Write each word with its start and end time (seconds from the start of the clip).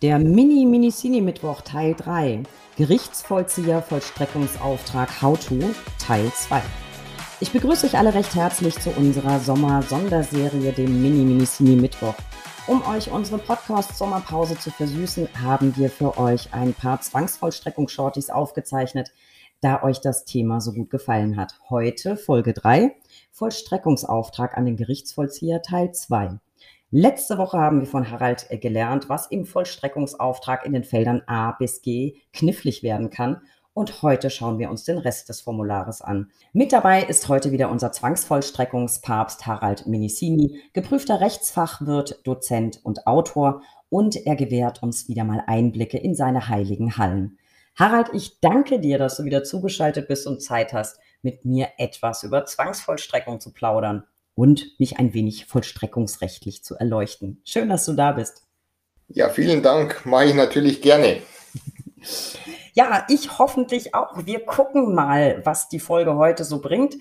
Der 0.00 0.20
Mini-Minicini-Mittwoch 0.20 1.62
Teil 1.62 1.92
3. 1.96 2.44
Gerichtsvollzieher 2.76 3.82
Vollstreckungsauftrag 3.82 5.20
How 5.20 5.36
to 5.36 5.58
Teil 5.98 6.30
2. 6.32 6.62
Ich 7.40 7.50
begrüße 7.50 7.86
euch 7.86 7.98
alle 7.98 8.14
recht 8.14 8.36
herzlich 8.36 8.78
zu 8.78 8.90
unserer 8.90 9.40
Sommer-Sonderserie, 9.40 10.70
dem 10.70 11.02
Mini-Minicini-Mittwoch. 11.02 12.14
Um 12.68 12.86
euch 12.86 13.10
unsere 13.10 13.38
Podcast-Sommerpause 13.38 14.56
zu 14.56 14.70
versüßen, 14.70 15.30
haben 15.42 15.76
wir 15.76 15.90
für 15.90 16.16
euch 16.16 16.54
ein 16.54 16.74
paar 16.74 17.00
Zwangsvollstreckungsshorties 17.00 18.30
aufgezeichnet, 18.30 19.10
da 19.62 19.82
euch 19.82 20.00
das 20.00 20.24
Thema 20.24 20.60
so 20.60 20.74
gut 20.74 20.90
gefallen 20.90 21.36
hat. 21.36 21.58
Heute 21.70 22.16
Folge 22.16 22.52
3, 22.52 22.94
Vollstreckungsauftrag 23.32 24.56
an 24.56 24.64
den 24.64 24.76
Gerichtsvollzieher 24.76 25.60
Teil 25.60 25.90
2. 25.90 26.38
Letzte 26.90 27.36
Woche 27.36 27.58
haben 27.58 27.80
wir 27.80 27.86
von 27.86 28.10
Harald 28.10 28.46
äh, 28.48 28.56
gelernt, 28.56 29.10
was 29.10 29.26
im 29.26 29.44
Vollstreckungsauftrag 29.44 30.64
in 30.64 30.72
den 30.72 30.84
Feldern 30.84 31.22
A 31.26 31.52
bis 31.52 31.82
G 31.82 32.16
knifflig 32.32 32.82
werden 32.82 33.10
kann. 33.10 33.42
Und 33.74 34.00
heute 34.00 34.30
schauen 34.30 34.58
wir 34.58 34.70
uns 34.70 34.84
den 34.84 34.96
Rest 34.96 35.28
des 35.28 35.42
Formulares 35.42 36.00
an. 36.00 36.30
Mit 36.54 36.72
dabei 36.72 37.02
ist 37.02 37.28
heute 37.28 37.52
wieder 37.52 37.70
unser 37.70 37.92
Zwangsvollstreckungspapst 37.92 39.46
Harald 39.46 39.86
Minicini, 39.86 40.62
geprüfter 40.72 41.20
Rechtsfachwirt, 41.20 42.26
Dozent 42.26 42.80
und 42.82 43.06
Autor. 43.06 43.60
Und 43.90 44.16
er 44.24 44.34
gewährt 44.34 44.82
uns 44.82 45.08
wieder 45.08 45.24
mal 45.24 45.44
Einblicke 45.46 45.98
in 45.98 46.14
seine 46.14 46.48
heiligen 46.48 46.96
Hallen. 46.96 47.38
Harald, 47.76 48.08
ich 48.14 48.40
danke 48.40 48.80
dir, 48.80 48.96
dass 48.96 49.18
du 49.18 49.24
wieder 49.24 49.44
zugeschaltet 49.44 50.08
bist 50.08 50.26
und 50.26 50.42
Zeit 50.42 50.72
hast, 50.72 50.98
mit 51.20 51.44
mir 51.44 51.68
etwas 51.76 52.22
über 52.22 52.46
Zwangsvollstreckung 52.46 53.40
zu 53.40 53.52
plaudern 53.52 54.04
und 54.38 54.78
mich 54.78 55.00
ein 55.00 55.14
wenig 55.14 55.46
vollstreckungsrechtlich 55.46 56.62
zu 56.62 56.76
erleuchten. 56.76 57.40
Schön, 57.44 57.68
dass 57.68 57.84
du 57.84 57.94
da 57.94 58.12
bist. 58.12 58.44
Ja, 59.08 59.30
vielen 59.30 59.64
Dank. 59.64 60.06
Mache 60.06 60.26
ich 60.26 60.34
natürlich 60.34 60.80
gerne. 60.80 61.22
Ja, 62.78 63.04
ich 63.08 63.40
hoffentlich 63.40 63.96
auch. 63.96 64.24
Wir 64.24 64.46
gucken 64.46 64.94
mal, 64.94 65.42
was 65.44 65.68
die 65.68 65.80
Folge 65.80 66.14
heute 66.14 66.44
so 66.44 66.60
bringt. 66.60 66.96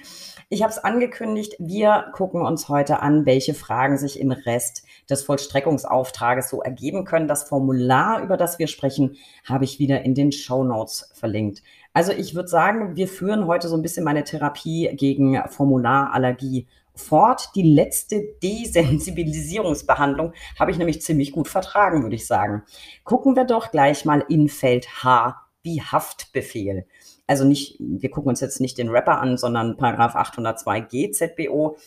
Ich 0.50 0.64
habe 0.64 0.72
es 0.72 0.80
angekündigt, 0.80 1.54
wir 1.60 2.08
gucken 2.14 2.42
uns 2.42 2.68
heute 2.68 3.00
an, 3.04 3.28
welche 3.28 3.54
Fragen 3.54 4.00
sich 4.00 4.20
im 4.20 4.32
Rest 4.32 4.88
des 5.08 5.22
Vollstreckungsauftrages 5.22 6.50
so 6.50 6.64
ergeben 6.64 7.06
können. 7.06 7.28
Das 7.28 7.44
Formular, 7.44 8.24
über 8.24 8.38
das 8.38 8.58
wir 8.58 8.66
sprechen, 8.66 9.18
habe 9.46 9.66
ich 9.66 9.78
wieder 9.78 10.02
in 10.02 10.16
den 10.16 10.32
Show 10.32 10.64
Notes 10.64 11.12
verlinkt. 11.14 11.62
Also 11.94 12.12
ich 12.12 12.34
würde 12.34 12.50
sagen, 12.50 12.96
wir 12.96 13.08
führen 13.08 13.46
heute 13.46 13.68
so 13.68 13.76
ein 13.76 13.84
bisschen 13.84 14.04
meine 14.04 14.24
Therapie 14.24 14.90
gegen 14.96 15.40
Formularallergie 15.48 16.66
fort. 16.96 17.52
Die 17.54 17.62
letzte 17.76 18.24
Desensibilisierungsbehandlung 18.42 20.34
habe 20.58 20.72
ich 20.72 20.80
nämlich 20.80 21.04
ziemlich 21.04 21.32
gut 21.34 21.48
vertragen, 21.48 22.02
würde 22.02 22.16
ich 22.16 22.26
sagen. 22.26 22.64
Gucken 23.04 23.36
wir 23.36 23.44
doch 23.44 23.70
gleich 23.70 24.06
mal 24.06 24.26
in 24.28 24.50
Feld 24.50 25.04
H 25.04 25.44
wie 25.64 25.82
Haftbefehl. 25.82 26.86
Also 27.28 27.46
nicht, 27.46 27.78
wir 27.80 28.10
gucken 28.10 28.30
uns 28.30 28.40
jetzt 28.40 28.62
nicht 28.62 28.78
den 28.78 28.90
Rapper 28.90 29.20
an, 29.20 29.38
sondern 29.38 29.78
Paragraph 29.78 30.16
802 30.16 30.82
GZBO 30.82 31.78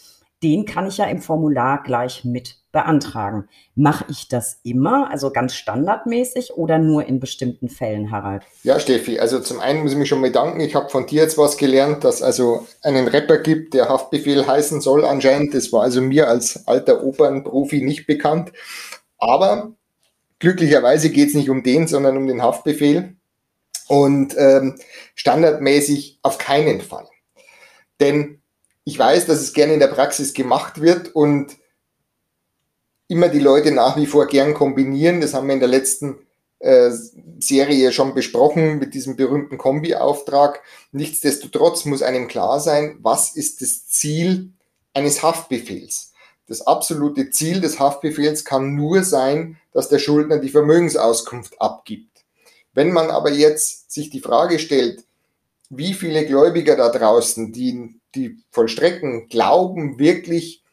den 0.42 0.64
kann 0.64 0.86
ich 0.86 0.96
ja 0.96 1.04
im 1.04 1.20
Formular 1.20 1.82
gleich 1.82 2.24
mit 2.24 2.56
beantragen. 2.72 3.48
Mache 3.74 4.06
ich 4.08 4.28
das 4.28 4.60
immer, 4.62 5.10
also 5.10 5.30
ganz 5.30 5.54
standardmäßig 5.54 6.54
oder 6.54 6.78
nur 6.78 7.04
in 7.04 7.20
bestimmten 7.20 7.68
Fällen, 7.68 8.10
Harald? 8.10 8.44
Ja, 8.62 8.80
Steffi, 8.80 9.18
also 9.18 9.40
zum 9.40 9.60
einen 9.60 9.82
muss 9.82 9.92
ich 9.92 9.98
mich 9.98 10.08
schon 10.08 10.22
bedanken. 10.22 10.60
Ich 10.60 10.74
habe 10.74 10.88
von 10.88 11.06
dir 11.06 11.22
jetzt 11.22 11.36
was 11.36 11.58
gelernt, 11.58 12.04
dass 12.04 12.22
also 12.22 12.66
einen 12.82 13.08
Rapper 13.08 13.38
gibt, 13.38 13.74
der 13.74 13.88
Haftbefehl 13.88 14.46
heißen 14.46 14.80
soll 14.80 15.04
anscheinend. 15.04 15.54
Das 15.54 15.72
war 15.72 15.82
also 15.82 16.00
mir 16.00 16.28
als 16.28 16.66
alter 16.66 17.04
Opernprofi 17.04 17.82
nicht 17.82 18.06
bekannt. 18.06 18.52
Aber 19.18 19.72
glücklicherweise 20.38 21.10
geht 21.10 21.28
es 21.28 21.34
nicht 21.34 21.50
um 21.50 21.62
den, 21.62 21.86
sondern 21.86 22.16
um 22.16 22.26
den 22.26 22.42
Haftbefehl. 22.42 23.16
Und 23.90 24.36
ähm, 24.38 24.76
standardmäßig 25.16 26.20
auf 26.22 26.38
keinen 26.38 26.80
Fall. 26.80 27.08
Denn 27.98 28.40
ich 28.84 28.96
weiß, 28.96 29.26
dass 29.26 29.40
es 29.40 29.52
gerne 29.52 29.74
in 29.74 29.80
der 29.80 29.88
Praxis 29.88 30.32
gemacht 30.32 30.80
wird 30.80 31.08
und 31.08 31.56
immer 33.08 33.28
die 33.28 33.40
Leute 33.40 33.72
nach 33.72 33.96
wie 33.96 34.06
vor 34.06 34.28
gern 34.28 34.54
kombinieren. 34.54 35.20
Das 35.20 35.34
haben 35.34 35.48
wir 35.48 35.54
in 35.54 35.60
der 35.60 35.68
letzten 35.68 36.20
äh, 36.60 36.92
Serie 37.40 37.90
schon 37.90 38.14
besprochen 38.14 38.78
mit 38.78 38.94
diesem 38.94 39.16
berühmten 39.16 39.58
Kombi-Auftrag. 39.58 40.62
Nichtsdestotrotz 40.92 41.84
muss 41.84 42.02
einem 42.02 42.28
klar 42.28 42.60
sein, 42.60 42.96
was 43.02 43.34
ist 43.34 43.60
das 43.60 43.88
Ziel 43.88 44.52
eines 44.94 45.24
Haftbefehls. 45.24 46.12
Das 46.46 46.64
absolute 46.64 47.30
Ziel 47.30 47.60
des 47.60 47.80
Haftbefehls 47.80 48.44
kann 48.44 48.76
nur 48.76 49.02
sein, 49.02 49.56
dass 49.72 49.88
der 49.88 49.98
Schuldner 49.98 50.38
die 50.38 50.48
Vermögensauskunft 50.48 51.60
abgibt. 51.60 52.09
Wenn 52.80 52.92
man 52.92 53.10
aber 53.10 53.30
jetzt 53.30 53.92
sich 53.92 54.08
die 54.08 54.20
Frage 54.22 54.58
stellt, 54.58 55.04
wie 55.68 55.92
viele 55.92 56.24
Gläubiger 56.24 56.76
da 56.76 56.88
draußen, 56.88 57.52
die 57.52 58.00
die 58.14 58.38
vollstrecken, 58.52 59.28
glauben 59.28 59.98
wirklich 59.98 60.64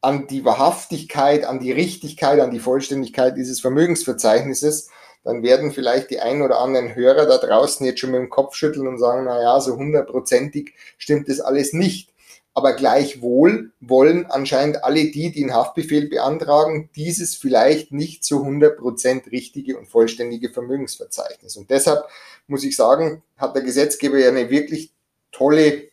an 0.00 0.26
die 0.26 0.46
Wahrhaftigkeit, 0.46 1.44
an 1.44 1.60
die 1.60 1.70
Richtigkeit, 1.70 2.40
an 2.40 2.50
die 2.50 2.60
Vollständigkeit 2.60 3.36
dieses 3.36 3.60
Vermögensverzeichnisses, 3.60 4.88
dann 5.22 5.42
werden 5.42 5.70
vielleicht 5.70 6.08
die 6.08 6.20
ein 6.20 6.40
oder 6.40 6.60
anderen 6.60 6.94
Hörer 6.94 7.26
da 7.26 7.36
draußen 7.36 7.84
jetzt 7.84 8.00
schon 8.00 8.12
mit 8.12 8.20
dem 8.20 8.30
Kopf 8.30 8.54
schütteln 8.54 8.86
und 8.86 8.96
sagen, 8.96 9.26
na 9.26 9.42
ja, 9.42 9.60
so 9.60 9.76
hundertprozentig 9.76 10.72
stimmt 10.96 11.28
das 11.28 11.40
alles 11.40 11.74
nicht. 11.74 12.13
Aber 12.56 12.74
gleichwohl 12.74 13.72
wollen 13.80 14.26
anscheinend 14.26 14.84
alle 14.84 15.10
die, 15.10 15.32
die 15.32 15.42
einen 15.42 15.54
Haftbefehl 15.54 16.08
beantragen, 16.08 16.88
dieses 16.94 17.34
vielleicht 17.34 17.92
nicht 17.92 18.24
zu 18.24 18.44
100% 18.44 19.32
richtige 19.32 19.76
und 19.76 19.88
vollständige 19.88 20.50
Vermögensverzeichnis. 20.50 21.56
Und 21.56 21.70
deshalb 21.70 22.04
muss 22.46 22.62
ich 22.62 22.76
sagen, 22.76 23.24
hat 23.36 23.56
der 23.56 23.62
Gesetzgeber 23.62 24.18
ja 24.18 24.28
eine 24.28 24.50
wirklich 24.50 24.92
tolle 25.32 25.88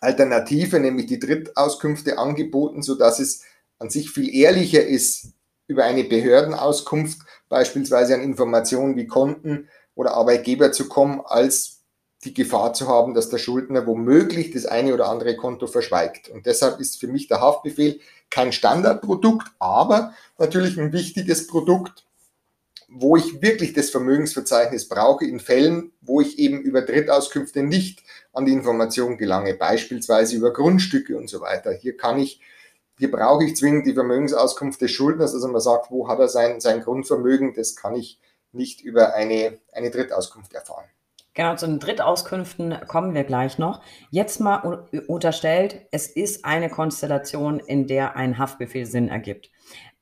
Alternative, 0.00 0.78
nämlich 0.78 1.06
die 1.06 1.18
Drittauskünfte 1.18 2.18
angeboten, 2.18 2.82
so 2.82 2.94
dass 2.94 3.18
es 3.18 3.42
an 3.78 3.90
sich 3.90 4.10
viel 4.10 4.32
ehrlicher 4.32 4.86
ist, 4.86 5.32
über 5.66 5.84
eine 5.84 6.04
Behördenauskunft 6.04 7.20
beispielsweise 7.48 8.14
an 8.14 8.22
Informationen 8.22 8.96
wie 8.96 9.06
Konten 9.06 9.68
oder 9.94 10.14
Arbeitgeber 10.14 10.72
zu 10.72 10.88
kommen, 10.88 11.20
als 11.24 11.79
die 12.24 12.34
Gefahr 12.34 12.74
zu 12.74 12.86
haben, 12.86 13.14
dass 13.14 13.30
der 13.30 13.38
Schuldner 13.38 13.86
womöglich 13.86 14.50
das 14.50 14.66
eine 14.66 14.92
oder 14.92 15.08
andere 15.08 15.36
Konto 15.36 15.66
verschweigt. 15.66 16.28
Und 16.28 16.46
deshalb 16.46 16.78
ist 16.78 17.00
für 17.00 17.06
mich 17.06 17.28
der 17.28 17.40
Haftbefehl 17.40 18.00
kein 18.28 18.52
Standardprodukt, 18.52 19.48
aber 19.58 20.14
natürlich 20.38 20.78
ein 20.78 20.92
wichtiges 20.92 21.46
Produkt, 21.46 22.04
wo 22.88 23.16
ich 23.16 23.40
wirklich 23.40 23.72
das 23.72 23.90
Vermögensverzeichnis 23.90 24.88
brauche 24.88 25.24
in 25.24 25.40
Fällen, 25.40 25.92
wo 26.00 26.20
ich 26.20 26.38
eben 26.38 26.60
über 26.60 26.82
Drittauskünfte 26.82 27.62
nicht 27.62 28.02
an 28.32 28.44
die 28.44 28.52
Information 28.52 29.16
gelange, 29.16 29.54
beispielsweise 29.54 30.36
über 30.36 30.52
Grundstücke 30.52 31.16
und 31.16 31.30
so 31.30 31.40
weiter. 31.40 31.72
Hier 31.72 31.96
kann 31.96 32.18
ich, 32.18 32.40
hier 32.98 33.10
brauche 33.10 33.44
ich 33.44 33.56
zwingend 33.56 33.86
die 33.86 33.94
Vermögensauskunft 33.94 34.80
des 34.80 34.90
Schuldners, 34.90 35.34
also 35.34 35.48
man 35.48 35.60
sagt, 35.60 35.90
wo 35.90 36.08
hat 36.08 36.18
er 36.18 36.28
sein, 36.28 36.60
sein 36.60 36.82
Grundvermögen, 36.82 37.54
das 37.54 37.76
kann 37.76 37.94
ich 37.94 38.20
nicht 38.52 38.80
über 38.80 39.14
eine, 39.14 39.58
eine 39.72 39.90
Drittauskunft 39.90 40.52
erfahren. 40.52 40.86
Genau, 41.40 41.56
zu 41.56 41.66
den 41.66 41.78
Drittauskünften 41.78 42.76
kommen 42.86 43.14
wir 43.14 43.24
gleich 43.24 43.56
noch. 43.56 43.80
Jetzt 44.10 44.40
mal 44.40 44.86
unterstellt, 45.06 45.80
es 45.90 46.06
ist 46.06 46.44
eine 46.44 46.68
Konstellation, 46.68 47.60
in 47.60 47.86
der 47.86 48.14
ein 48.14 48.36
Haftbefehl 48.36 48.84
Sinn 48.84 49.08
ergibt. 49.08 49.50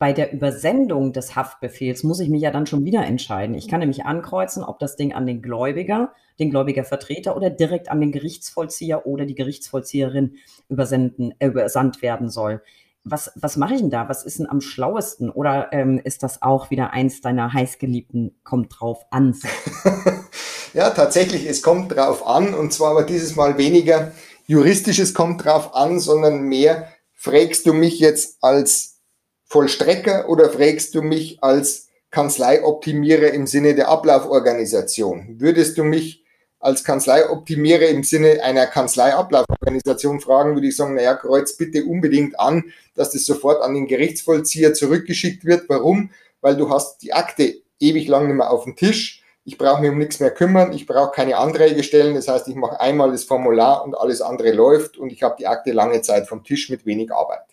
Bei 0.00 0.12
der 0.12 0.32
Übersendung 0.32 1.12
des 1.12 1.36
Haftbefehls 1.36 2.02
muss 2.02 2.18
ich 2.18 2.28
mich 2.28 2.42
ja 2.42 2.50
dann 2.50 2.66
schon 2.66 2.84
wieder 2.84 3.06
entscheiden. 3.06 3.54
Ich 3.54 3.68
kann 3.68 3.78
nämlich 3.78 4.04
ankreuzen, 4.04 4.64
ob 4.64 4.80
das 4.80 4.96
Ding 4.96 5.12
an 5.12 5.26
den 5.26 5.40
Gläubiger, 5.40 6.12
den 6.40 6.50
Gläubigervertreter 6.50 7.36
oder 7.36 7.50
direkt 7.50 7.88
an 7.88 8.00
den 8.00 8.10
Gerichtsvollzieher 8.10 9.06
oder 9.06 9.24
die 9.24 9.36
Gerichtsvollzieherin 9.36 10.38
übersenden, 10.68 11.36
äh, 11.38 11.46
übersandt 11.46 12.02
werden 12.02 12.30
soll. 12.30 12.62
Was, 13.10 13.32
was 13.34 13.56
mache 13.56 13.74
ich 13.74 13.80
denn 13.80 13.90
da? 13.90 14.08
Was 14.08 14.24
ist 14.24 14.38
denn 14.38 14.48
am 14.48 14.60
schlauesten? 14.60 15.30
Oder 15.30 15.72
ähm, 15.72 16.00
ist 16.02 16.22
das 16.22 16.42
auch 16.42 16.70
wieder 16.70 16.92
eins 16.92 17.20
deiner 17.20 17.52
heißgeliebten 17.52 18.40
kommt 18.44 18.74
drauf 18.78 19.06
an? 19.10 19.36
ja, 20.74 20.90
tatsächlich, 20.90 21.46
es 21.46 21.62
kommt 21.62 21.94
drauf 21.94 22.26
an 22.26 22.54
und 22.54 22.72
zwar 22.72 22.92
aber 22.92 23.04
dieses 23.04 23.36
Mal 23.36 23.58
weniger 23.58 24.12
juristisches 24.46 25.14
kommt 25.14 25.44
drauf 25.44 25.74
an, 25.74 26.00
sondern 26.00 26.42
mehr 26.42 26.88
fragst 27.14 27.66
du 27.66 27.72
mich 27.72 27.98
jetzt 27.98 28.38
als 28.42 29.00
Vollstrecker 29.44 30.28
oder 30.28 30.50
fragst 30.50 30.94
du 30.94 31.02
mich 31.02 31.42
als 31.42 31.88
Kanzleioptimierer 32.10 33.32
im 33.32 33.46
Sinne 33.46 33.74
der 33.74 33.88
Ablauforganisation? 33.88 35.36
Würdest 35.38 35.78
du 35.78 35.84
mich 35.84 36.24
als 36.60 36.84
Kanzleioptimierer 36.84 37.88
im 37.88 38.02
Sinne 38.02 38.42
einer 38.42 38.66
Kanzleiablauforganisation 38.66 40.20
fragen, 40.20 40.54
würde 40.54 40.68
ich 40.68 40.76
sagen, 40.76 40.94
naja, 40.94 41.14
kreuz 41.14 41.56
bitte 41.56 41.84
unbedingt 41.84 42.38
an, 42.38 42.64
dass 42.94 43.10
das 43.10 43.24
sofort 43.24 43.62
an 43.62 43.74
den 43.74 43.86
Gerichtsvollzieher 43.86 44.74
zurückgeschickt 44.74 45.44
wird. 45.44 45.68
Warum? 45.68 46.10
Weil 46.40 46.56
du 46.56 46.70
hast 46.70 47.02
die 47.02 47.12
Akte 47.12 47.54
ewig 47.78 48.08
lang 48.08 48.26
nicht 48.26 48.36
mehr 48.36 48.50
auf 48.50 48.64
dem 48.64 48.76
Tisch. 48.76 49.22
Ich 49.44 49.56
brauche 49.56 49.80
mich 49.80 49.90
um 49.90 49.98
nichts 49.98 50.20
mehr 50.20 50.30
kümmern. 50.30 50.72
Ich 50.72 50.86
brauche 50.86 51.12
keine 51.12 51.38
Anträge 51.38 51.82
stellen. 51.82 52.14
Das 52.14 52.28
heißt, 52.28 52.48
ich 52.48 52.54
mache 52.54 52.80
einmal 52.80 53.12
das 53.12 53.24
Formular 53.24 53.84
und 53.84 53.96
alles 53.96 54.20
andere 54.20 54.52
läuft 54.52 54.98
und 54.98 55.10
ich 55.10 55.22
habe 55.22 55.36
die 55.38 55.46
Akte 55.46 55.72
lange 55.72 56.02
Zeit 56.02 56.26
vom 56.26 56.44
Tisch 56.44 56.68
mit 56.70 56.84
wenig 56.84 57.12
Arbeit. 57.12 57.44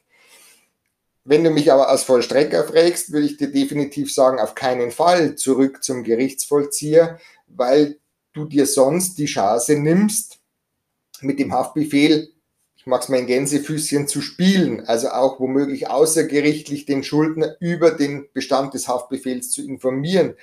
Wenn 1.24 1.44
du 1.44 1.50
mich 1.50 1.72
aber 1.72 1.90
als 1.90 2.04
Vollstrecker 2.04 2.66
fragst, 2.66 3.12
würde 3.12 3.26
ich 3.26 3.38
dir 3.38 3.52
definitiv 3.52 4.14
sagen, 4.14 4.40
auf 4.40 4.54
keinen 4.56 4.92
Fall 4.92 5.36
zurück 5.36 5.84
zum 5.84 6.04
Gerichtsvollzieher, 6.04 7.18
weil 7.48 7.98
du 8.36 8.46
dir 8.46 8.66
sonst 8.66 9.18
die 9.18 9.26
Chance 9.26 9.76
nimmst, 9.80 10.40
mit 11.22 11.40
dem 11.40 11.54
Haftbefehl, 11.54 12.32
ich 12.76 12.86
mag 12.86 13.02
es 13.02 13.10
mal 13.10 13.18
in 13.18 13.28
Gänsefüßchen, 13.28 14.08
zu 14.08 14.22
spielen, 14.22 14.86
also 14.86 15.10
auch 15.10 15.40
womöglich 15.40 15.90
außergerichtlich 15.90 16.86
den 16.86 17.04
Schuldner 17.04 17.56
über 17.60 17.92
den 17.92 18.28
Bestand 18.34 18.74
des 18.74 18.88
Haftbefehls 18.88 19.50
zu 19.50 19.66
informieren, 19.66 20.36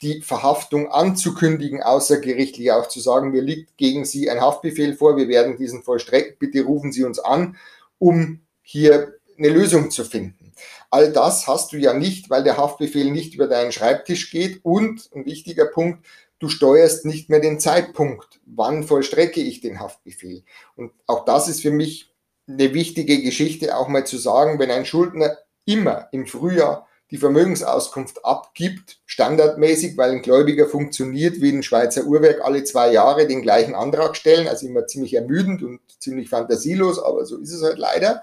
die 0.00 0.22
Verhaftung 0.22 0.90
anzukündigen, 0.90 1.82
außergerichtlich 1.82 2.72
auch 2.72 2.88
zu 2.88 3.00
sagen, 3.00 3.30
mir 3.30 3.42
liegt 3.42 3.76
gegen 3.76 4.04
Sie 4.04 4.30
ein 4.30 4.40
Haftbefehl 4.40 4.94
vor, 4.96 5.16
wir 5.16 5.28
werden 5.28 5.56
diesen 5.56 5.82
vollstrecken, 5.82 6.36
bitte 6.38 6.62
rufen 6.62 6.92
Sie 6.92 7.04
uns 7.04 7.18
an, 7.18 7.56
um 7.98 8.40
hier 8.62 9.14
eine 9.36 9.48
Lösung 9.48 9.90
zu 9.90 10.04
finden. 10.04 10.52
All 10.90 11.12
das 11.12 11.46
hast 11.46 11.72
du 11.72 11.76
ja 11.76 11.92
nicht, 11.92 12.30
weil 12.30 12.44
der 12.44 12.56
Haftbefehl 12.56 13.10
nicht 13.10 13.34
über 13.34 13.48
deinen 13.48 13.72
Schreibtisch 13.72 14.30
geht 14.30 14.60
und 14.64 15.10
ein 15.14 15.24
wichtiger 15.24 15.66
Punkt, 15.66 16.04
du 16.42 16.48
steuerst 16.48 17.04
nicht 17.04 17.30
mehr 17.30 17.40
den 17.40 17.60
Zeitpunkt, 17.60 18.40
wann 18.44 18.82
vollstrecke 18.82 19.40
ich 19.40 19.60
den 19.60 19.78
Haftbefehl. 19.78 20.42
Und 20.74 20.92
auch 21.06 21.24
das 21.24 21.48
ist 21.48 21.62
für 21.62 21.70
mich 21.70 22.12
eine 22.48 22.74
wichtige 22.74 23.22
Geschichte, 23.22 23.76
auch 23.76 23.86
mal 23.86 24.04
zu 24.04 24.18
sagen, 24.18 24.58
wenn 24.58 24.70
ein 24.70 24.84
Schuldner 24.84 25.38
immer 25.64 26.08
im 26.10 26.26
Frühjahr 26.26 26.88
die 27.12 27.18
Vermögensauskunft 27.18 28.24
abgibt, 28.24 29.00
standardmäßig, 29.06 29.96
weil 29.96 30.10
ein 30.10 30.22
Gläubiger 30.22 30.66
funktioniert 30.66 31.40
wie 31.40 31.50
ein 31.50 31.62
Schweizer 31.62 32.04
Uhrwerk, 32.04 32.40
alle 32.42 32.64
zwei 32.64 32.90
Jahre 32.90 33.28
den 33.28 33.42
gleichen 33.42 33.74
Antrag 33.74 34.16
stellen, 34.16 34.48
also 34.48 34.66
immer 34.66 34.86
ziemlich 34.86 35.14
ermüdend 35.14 35.62
und 35.62 35.80
ziemlich 36.00 36.28
fantasielos, 36.28 36.98
aber 36.98 37.24
so 37.24 37.38
ist 37.38 37.52
es 37.52 37.62
halt 37.62 37.78
leider 37.78 38.22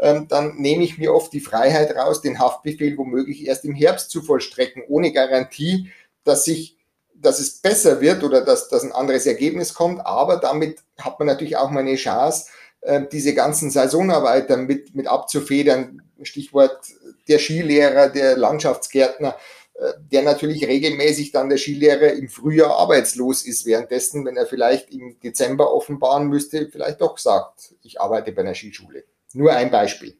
ähm, 0.00 0.26
dann 0.26 0.56
nehme 0.56 0.82
ich 0.82 0.98
mir 0.98 1.14
oft 1.14 1.32
die 1.32 1.40
Freiheit 1.40 1.94
raus, 1.94 2.22
den 2.22 2.38
Haftbefehl 2.38 2.96
womöglich 2.96 3.46
erst 3.46 3.64
im 3.64 3.74
Herbst 3.74 4.10
zu 4.10 4.22
vollstrecken, 4.22 4.82
ohne 4.88 5.12
Garantie, 5.12 5.92
dass 6.24 6.44
sich 6.44 6.78
dass 7.22 7.38
es 7.38 7.60
besser 7.60 8.00
wird 8.00 8.22
oder 8.24 8.44
dass, 8.44 8.68
dass 8.68 8.82
ein 8.82 8.92
anderes 8.92 9.26
Ergebnis 9.26 9.74
kommt, 9.74 10.04
aber 10.04 10.36
damit 10.36 10.80
hat 10.98 11.18
man 11.18 11.28
natürlich 11.28 11.56
auch 11.56 11.70
mal 11.70 11.80
eine 11.80 11.94
Chance, 11.94 12.46
äh, 12.82 13.02
diese 13.10 13.34
ganzen 13.34 13.70
Saisonarbeiter 13.70 14.56
mit, 14.56 14.94
mit 14.94 15.06
abzufedern. 15.06 16.02
Stichwort 16.22 16.78
der 17.28 17.38
Skilehrer, 17.38 18.08
der 18.08 18.36
Landschaftsgärtner, 18.36 19.36
äh, 19.74 19.92
der 20.12 20.22
natürlich 20.22 20.66
regelmäßig 20.66 21.32
dann 21.32 21.48
der 21.48 21.58
Skilehrer 21.58 22.12
im 22.12 22.28
Frühjahr 22.28 22.76
arbeitslos 22.76 23.46
ist, 23.46 23.66
währenddessen, 23.66 24.24
wenn 24.24 24.36
er 24.36 24.46
vielleicht 24.46 24.90
im 24.90 25.18
Dezember 25.20 25.72
offenbaren 25.72 26.28
müsste, 26.28 26.68
vielleicht 26.70 27.00
doch 27.00 27.18
sagt, 27.18 27.74
ich 27.82 28.00
arbeite 28.00 28.32
bei 28.32 28.42
einer 28.42 28.54
Skischule. 28.54 29.04
Nur 29.32 29.52
ein 29.52 29.70
Beispiel. 29.70 30.16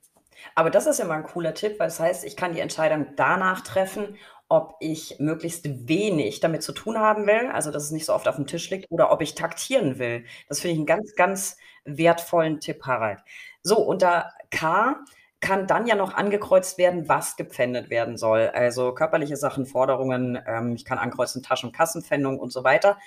Aber 0.55 0.71
das 0.71 0.87
ist 0.87 1.01
immer 1.01 1.15
ein 1.15 1.25
cooler 1.25 1.55
Tipp, 1.55 1.79
weil 1.79 1.89
das 1.89 2.01
heißt, 2.01 2.25
ich 2.25 2.37
kann 2.37 2.55
die 2.55 2.61
Entscheidung 2.61 3.07
danach 3.17 3.63
treffen, 3.63 4.17
ob 4.53 4.77
ich 4.81 5.17
möglichst 5.19 5.65
wenig 5.89 6.41
damit 6.41 6.63
zu 6.63 6.73
tun 6.73 6.99
haben 6.99 7.27
will, 7.27 7.49
also 7.51 7.71
dass 7.71 7.85
es 7.85 7.91
nicht 7.91 8.05
so 8.05 8.13
oft 8.13 8.29
auf 8.29 8.37
dem 8.37 8.47
Tisch 8.47 8.69
liegt, 8.69 8.85
oder 8.91 9.11
ob 9.11 9.23
ich 9.23 9.35
taktieren 9.35 9.99
will. 9.99 10.27
Das 10.47 10.61
finde 10.61 10.73
ich 10.75 10.79
einen 10.79 10.87
ganz, 10.87 11.15
ganz 11.15 11.57
wertvollen 11.87 12.61
Tipp, 12.61 12.83
Harald. 12.85 13.21
So, 13.63 13.79
unter 13.79 14.31
K 14.51 15.03
kann 15.41 15.67
dann 15.67 15.87
ja 15.87 15.95
noch 15.95 16.13
angekreuzt 16.13 16.77
werden, 16.77 17.09
was 17.09 17.37
gepfändet 17.37 17.89
werden 17.89 18.19
soll. 18.19 18.51
Also 18.53 18.93
körperliche 18.93 19.39
Sachen, 19.39 19.65
Forderungen, 19.65 20.39
ähm, 20.47 20.75
ich 20.75 20.85
kann 20.85 20.99
ankreuzen 20.99 21.43
Taschen- 21.43 21.71
und 21.71 21.75
Kassenpfändung 21.75 22.39
und 22.39 22.53
so 22.53 22.63
weiter. 22.63 22.99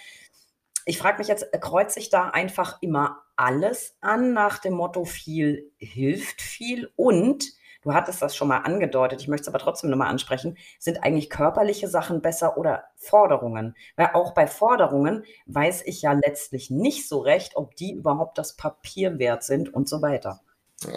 Ich 0.86 0.98
frage 0.98 1.20
mich 1.20 1.28
jetzt, 1.28 1.46
kreuze 1.62 2.00
ich 2.00 2.10
da 2.10 2.30
einfach 2.30 2.82
immer 2.82 3.22
alles 3.36 3.98
an 4.02 4.34
nach 4.34 4.58
dem 4.58 4.74
Motto, 4.74 5.06
viel 5.06 5.72
hilft 5.78 6.42
viel 6.42 6.92
und 6.96 7.46
du 7.86 7.94
hattest 7.94 8.22
das 8.22 8.36
schon 8.36 8.48
mal 8.48 8.58
angedeutet, 8.58 9.22
ich 9.22 9.28
möchte 9.28 9.44
es 9.44 9.48
aber 9.48 9.60
trotzdem 9.60 9.90
nochmal 9.90 10.10
ansprechen, 10.10 10.58
sind 10.80 11.04
eigentlich 11.04 11.30
körperliche 11.30 11.88
Sachen 11.88 12.22
besser 12.22 12.58
oder 12.58 12.86
Forderungen? 12.98 13.76
Weil 13.96 14.10
auch 14.14 14.34
bei 14.34 14.48
Forderungen 14.48 15.24
weiß 15.46 15.84
ich 15.86 16.02
ja 16.02 16.14
letztlich 16.14 16.70
nicht 16.70 17.08
so 17.08 17.20
recht, 17.20 17.56
ob 17.56 17.76
die 17.76 17.94
überhaupt 17.94 18.38
das 18.38 18.58
Papier 18.58 19.20
wert 19.20 19.44
sind 19.44 19.74
und 19.74 19.88
so 19.88 20.02
weiter. 20.02 20.42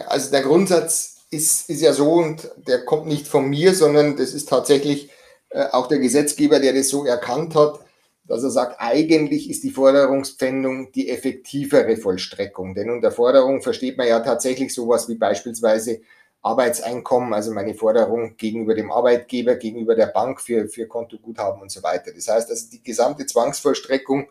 Also 0.08 0.30
der 0.30 0.42
Grundsatz 0.42 1.26
ist, 1.30 1.68
ist 1.68 1.82
ja 1.82 1.92
so 1.92 2.14
und 2.14 2.50
der 2.56 2.84
kommt 2.84 3.06
nicht 3.06 3.28
von 3.28 3.48
mir, 3.48 3.74
sondern 3.74 4.16
das 4.16 4.32
ist 4.32 4.48
tatsächlich 4.48 5.10
äh, 5.50 5.66
auch 5.72 5.88
der 5.88 5.98
Gesetzgeber, 5.98 6.58
der 6.58 6.72
das 6.72 6.88
so 6.88 7.04
erkannt 7.04 7.54
hat 7.54 7.80
dass 8.28 8.42
er 8.42 8.50
sagt, 8.50 8.76
eigentlich 8.78 9.48
ist 9.50 9.64
die 9.64 9.70
Forderungspfändung 9.70 10.92
die 10.92 11.08
effektivere 11.08 11.96
Vollstreckung. 11.96 12.74
Denn 12.74 12.90
unter 12.90 13.10
Forderung 13.10 13.62
versteht 13.62 13.96
man 13.96 14.06
ja 14.06 14.20
tatsächlich 14.20 14.72
sowas 14.74 15.08
wie 15.08 15.16
beispielsweise 15.16 16.02
Arbeitseinkommen, 16.42 17.34
also 17.34 17.52
meine 17.52 17.74
Forderung 17.74 18.36
gegenüber 18.36 18.74
dem 18.74 18.90
Arbeitgeber, 18.90 19.56
gegenüber 19.56 19.94
der 19.94 20.06
Bank 20.06 20.40
für, 20.40 20.68
für 20.68 20.86
Kontoguthaben 20.86 21.60
und 21.60 21.70
so 21.70 21.82
weiter. 21.82 22.12
Das 22.14 22.28
heißt 22.28 22.48
also, 22.50 22.70
die 22.70 22.82
gesamte 22.82 23.26
Zwangsvollstreckung 23.26 24.28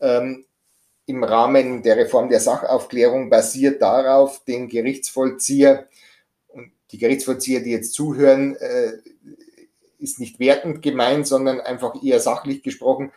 ähm, 0.00 0.44
im 1.06 1.22
Rahmen 1.22 1.82
der 1.82 1.96
Reform 1.96 2.28
der 2.28 2.40
Sachaufklärung 2.40 3.30
basiert 3.30 3.82
darauf, 3.82 4.42
den 4.44 4.68
Gerichtsvollzieher 4.68 5.86
und 6.48 6.72
die 6.90 6.98
Gerichtsvollzieher, 6.98 7.60
die 7.60 7.70
jetzt 7.70 7.94
zuhören, 7.94 8.56
äh, 8.56 8.92
ist 9.98 10.18
nicht 10.18 10.40
wertend 10.40 10.82
gemeint, 10.82 11.26
sondern 11.26 11.60
einfach 11.60 12.02
eher 12.02 12.20
sachlich 12.20 12.62
gesprochen, 12.62 13.12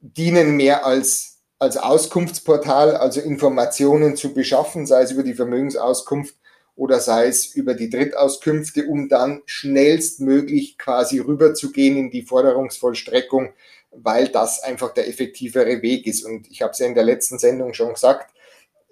dienen 0.00 0.56
mehr 0.56 0.84
als, 0.84 1.38
als 1.58 1.76
Auskunftsportal, 1.76 2.96
also 2.96 3.20
Informationen 3.20 4.16
zu 4.16 4.34
beschaffen, 4.34 4.86
sei 4.86 5.02
es 5.02 5.12
über 5.12 5.22
die 5.22 5.34
Vermögensauskunft 5.34 6.36
oder 6.76 7.00
sei 7.00 7.28
es 7.28 7.54
über 7.54 7.74
die 7.74 7.90
Drittauskünfte, 7.90 8.86
um 8.86 9.08
dann 9.08 9.42
schnellstmöglich 9.46 10.76
quasi 10.78 11.20
rüberzugehen 11.20 11.96
in 11.96 12.10
die 12.10 12.22
Forderungsvollstreckung, 12.22 13.52
weil 13.92 14.28
das 14.28 14.62
einfach 14.62 14.92
der 14.92 15.08
effektivere 15.08 15.82
Weg 15.82 16.06
ist. 16.06 16.24
Und 16.24 16.50
ich 16.50 16.62
habe 16.62 16.72
es 16.72 16.78
ja 16.80 16.86
in 16.86 16.94
der 16.94 17.04
letzten 17.04 17.38
Sendung 17.38 17.74
schon 17.74 17.94
gesagt, 17.94 18.34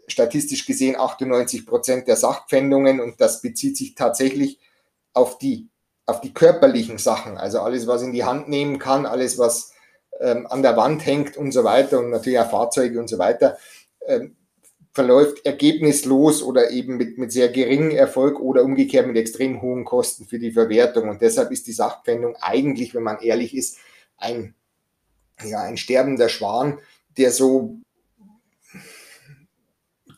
statistisch 0.07 0.67
gesehen 0.67 0.97
98 0.97 1.67
Prozent 1.67 2.09
der 2.09 2.17
Sachpfändungen 2.17 3.01
und 3.01 3.21
das 3.21 3.41
bezieht 3.41 3.77
sich 3.77 3.95
tatsächlich 3.95 4.59
auf 5.13 5.39
die 5.39 5.69
auf 6.05 6.21
die 6.21 6.35
körperlichen 6.35 6.99
Sachen, 6.99 7.39
also 7.39 7.61
alles, 7.61 7.87
was 7.87 8.03
in 8.03 8.13
die 8.13 8.25
Hand 8.25 8.49
nehmen 8.49 8.81
kann, 8.81 9.07
alles, 9.07 9.39
was 9.39 9.73
ähm, 10.21 10.49
an 10.49 10.63
der 10.63 10.77
Wand 10.77 11.07
hängt 11.07 11.37
und 11.37 11.53
so 11.53 11.63
weiter 11.63 12.01
und 12.01 12.11
natürlich 12.11 12.41
auch 12.41 12.51
Fahrzeuge 12.51 12.99
und 12.99 13.09
so 13.09 13.19
weiter, 13.19 13.57
ähm, 14.07 14.37
verläuft 14.93 15.45
ergebnislos 15.47 16.43
oder 16.43 16.71
eben 16.71 16.97
mit, 16.99 17.17
mit 17.17 17.33
sehr 17.33 17.49
geringem 17.49 17.93
Erfolg 17.93 18.39
oder 18.39 18.63
umgekehrt 18.63 19.07
mit 19.07 19.17
extrem 19.17 19.63
hohen 19.63 19.85
Kosten 19.85 20.27
für 20.27 20.39
die 20.39 20.53
Verwertung. 20.53 21.09
Und 21.09 21.23
deshalb 21.23 21.51
ist 21.51 21.67
die 21.67 21.73
Sachpfändung 21.73 22.37
eigentlich, 22.41 22.95
wenn 22.95 23.03
man 23.03 23.21
ehrlich 23.21 23.57
ist, 23.57 23.79
ein, 24.19 24.55
ja, 25.43 25.63
ein 25.63 25.79
sterbender 25.79 26.29
Schwan, 26.29 26.79
der 27.17 27.31
so 27.31 27.79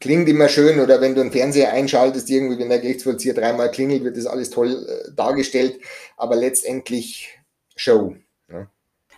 klingt 0.01 0.29
immer 0.29 0.49
schön 0.49 0.81
oder 0.81 1.01
wenn 1.01 1.15
du 1.15 1.23
einen 1.23 1.33
Fernseher 1.33 1.73
einschaltest, 1.73 2.29
irgendwie, 2.29 2.59
wenn 2.59 2.69
der 2.69 2.81
Gerichtsvollzieher 2.81 3.33
dreimal 3.33 3.71
klingelt, 3.71 4.05
wird 4.05 4.17
das 4.17 4.27
alles 4.27 4.51
toll 4.51 4.87
äh, 4.87 5.13
dargestellt, 5.15 5.81
aber 6.17 6.37
letztendlich 6.37 7.39
Show. 7.77 8.15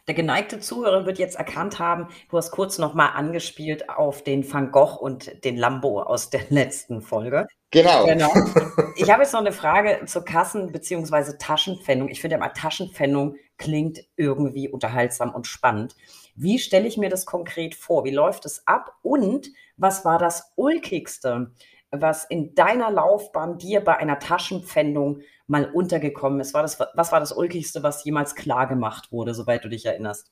Der 0.06 0.14
geneigte 0.14 0.60
Zuhörer 0.60 1.04
wird 1.04 1.18
jetzt 1.18 1.36
erkannt 1.36 1.80
haben, 1.80 2.08
du 2.30 2.36
hast 2.36 2.52
kurz 2.52 2.78
nochmal 2.78 3.10
angespielt 3.14 3.88
auf 3.90 4.22
den 4.22 4.50
Van 4.50 4.70
Gogh 4.70 4.96
und 5.00 5.44
den 5.44 5.56
Lambo 5.56 6.00
aus 6.00 6.30
der 6.30 6.42
letzten 6.48 7.02
Folge. 7.02 7.48
Genau. 7.72 8.06
genau. 8.06 8.32
Ich 8.98 9.10
habe 9.10 9.22
jetzt 9.22 9.32
noch 9.32 9.40
eine 9.40 9.52
Frage 9.52 10.06
zur 10.06 10.24
Kassen- 10.24 10.72
bzw. 10.72 11.36
Taschenpfändung. 11.38 12.08
Ich 12.08 12.20
finde 12.20 12.36
ja 12.36 12.38
mal, 12.38 12.48
Taschenpfändung 12.48 13.36
klingt 13.58 14.00
irgendwie 14.16 14.68
unterhaltsam 14.68 15.34
und 15.34 15.46
spannend. 15.46 15.94
Wie 16.34 16.58
stelle 16.58 16.86
ich 16.86 16.96
mir 16.96 17.10
das 17.10 17.26
konkret 17.26 17.74
vor? 17.74 18.04
Wie 18.04 18.10
läuft 18.10 18.46
es 18.46 18.66
ab? 18.66 18.94
Und 19.02 19.50
was 19.76 20.04
war 20.04 20.18
das 20.18 20.52
Ulkigste, 20.54 21.50
was 21.90 22.24
in 22.24 22.54
deiner 22.54 22.90
Laufbahn 22.90 23.58
dir 23.58 23.80
bei 23.84 23.96
einer 23.96 24.18
Taschenpfändung 24.18 25.20
mal 25.46 25.70
untergekommen 25.72 26.40
ist? 26.40 26.54
War 26.54 26.62
das, 26.62 26.78
was 26.78 27.12
war 27.12 27.20
das 27.20 27.32
Ulkigste, 27.32 27.82
was 27.82 28.04
jemals 28.04 28.34
klar 28.34 28.66
gemacht 28.66 29.12
wurde, 29.12 29.34
soweit 29.34 29.64
du 29.64 29.68
dich 29.68 29.86
erinnerst? 29.86 30.30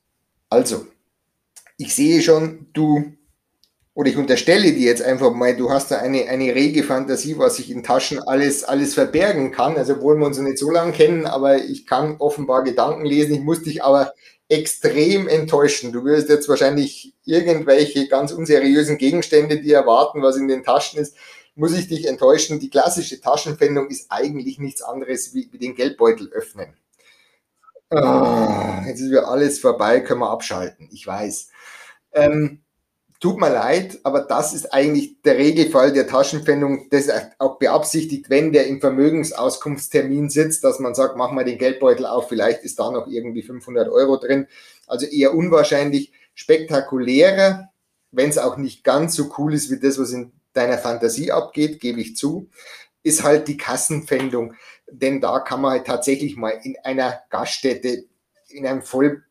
Also, 0.49 0.87
ich 1.77 1.95
sehe 1.95 2.21
schon, 2.21 2.67
du, 2.73 3.13
oder 3.93 4.09
ich 4.09 4.17
unterstelle 4.17 4.73
dir 4.73 4.85
jetzt 4.85 5.01
einfach 5.01 5.31
mal, 5.33 5.55
du 5.55 5.69
hast 5.69 5.91
da 5.91 5.97
eine, 5.97 6.27
eine 6.27 6.53
rege 6.53 6.83
Fantasie, 6.83 7.37
was 7.37 7.55
sich 7.55 7.71
in 7.71 7.83
Taschen 7.83 8.19
alles, 8.19 8.63
alles 8.63 8.93
verbergen 8.93 9.51
kann. 9.51 9.77
Also, 9.77 9.93
obwohl 9.93 10.17
wir 10.17 10.25
uns 10.25 10.37
nicht 10.37 10.57
so 10.57 10.69
lange 10.69 10.91
kennen, 10.91 11.25
aber 11.25 11.57
ich 11.57 11.85
kann 11.85 12.17
offenbar 12.19 12.63
Gedanken 12.63 13.05
lesen. 13.05 13.35
Ich 13.35 13.41
muss 13.41 13.63
dich 13.63 13.83
aber 13.83 14.13
extrem 14.49 15.27
enttäuschen. 15.27 15.91
Du 15.91 16.03
wirst 16.05 16.29
jetzt 16.29 16.47
wahrscheinlich 16.47 17.13
irgendwelche 17.25 18.07
ganz 18.07 18.31
unseriösen 18.31 18.97
Gegenstände 18.97 19.59
dir 19.61 19.77
erwarten, 19.77 20.21
was 20.21 20.37
in 20.37 20.47
den 20.47 20.63
Taschen 20.63 20.99
ist. 20.99 21.15
Muss 21.55 21.77
ich 21.77 21.87
dich 21.87 22.07
enttäuschen, 22.07 22.59
die 22.59 22.69
klassische 22.69 23.21
Taschenpfändung 23.21 23.89
ist 23.89 24.07
eigentlich 24.09 24.59
nichts 24.59 24.81
anderes 24.81 25.33
wie, 25.33 25.47
wie 25.51 25.57
den 25.57 25.75
Geldbeutel 25.75 26.29
öffnen. 26.33 26.75
Oh, 27.89 28.81
jetzt 28.85 28.99
ist 28.99 29.09
wieder 29.09 29.29
alles 29.29 29.59
vorbei, 29.59 30.01
können 30.01 30.19
wir 30.19 30.29
abschalten, 30.29 30.89
ich 30.91 31.07
weiß. 31.07 31.49
Ähm, 32.13 32.61
tut 33.19 33.39
mir 33.39 33.49
leid, 33.49 33.99
aber 34.03 34.21
das 34.21 34.53
ist 34.53 34.73
eigentlich 34.73 35.21
der 35.21 35.37
Regelfall 35.37 35.93
der 35.93 36.07
Taschenpfändung, 36.07 36.89
das 36.89 37.05
ist 37.05 37.13
auch 37.37 37.57
beabsichtigt, 37.57 38.29
wenn 38.29 38.51
der 38.51 38.67
im 38.67 38.81
Vermögensauskunftstermin 38.81 40.29
sitzt, 40.29 40.63
dass 40.63 40.79
man 40.79 40.93
sagt, 40.93 41.15
mach 41.15 41.31
mal 41.31 41.45
den 41.45 41.57
Geldbeutel 41.57 42.05
auf, 42.05 42.27
vielleicht 42.27 42.63
ist 42.63 42.79
da 42.79 42.91
noch 42.91 43.07
irgendwie 43.07 43.43
500 43.43 43.87
Euro 43.89 44.17
drin. 44.17 44.47
Also 44.87 45.05
eher 45.05 45.33
unwahrscheinlich, 45.33 46.11
spektakulärer, 46.33 47.69
wenn 48.11 48.29
es 48.29 48.37
auch 48.37 48.57
nicht 48.57 48.83
ganz 48.83 49.15
so 49.15 49.31
cool 49.37 49.53
ist 49.53 49.71
wie 49.71 49.79
das, 49.79 49.97
was 49.97 50.11
in 50.11 50.31
deiner 50.55 50.77
Fantasie 50.77 51.31
abgeht, 51.31 51.79
gebe 51.79 52.01
ich 52.01 52.15
zu, 52.15 52.49
ist 53.03 53.23
halt 53.23 53.47
die 53.47 53.57
Kassenpfändung. 53.57 54.53
Denn 54.89 55.21
da 55.21 55.39
kann 55.39 55.61
man 55.61 55.71
halt 55.71 55.87
tatsächlich 55.87 56.37
mal 56.37 56.59
in 56.63 56.75
einer 56.83 57.21
Gaststätte, 57.29 58.05
in 58.49 58.65
einem 58.65 58.81
voll 58.81 59.23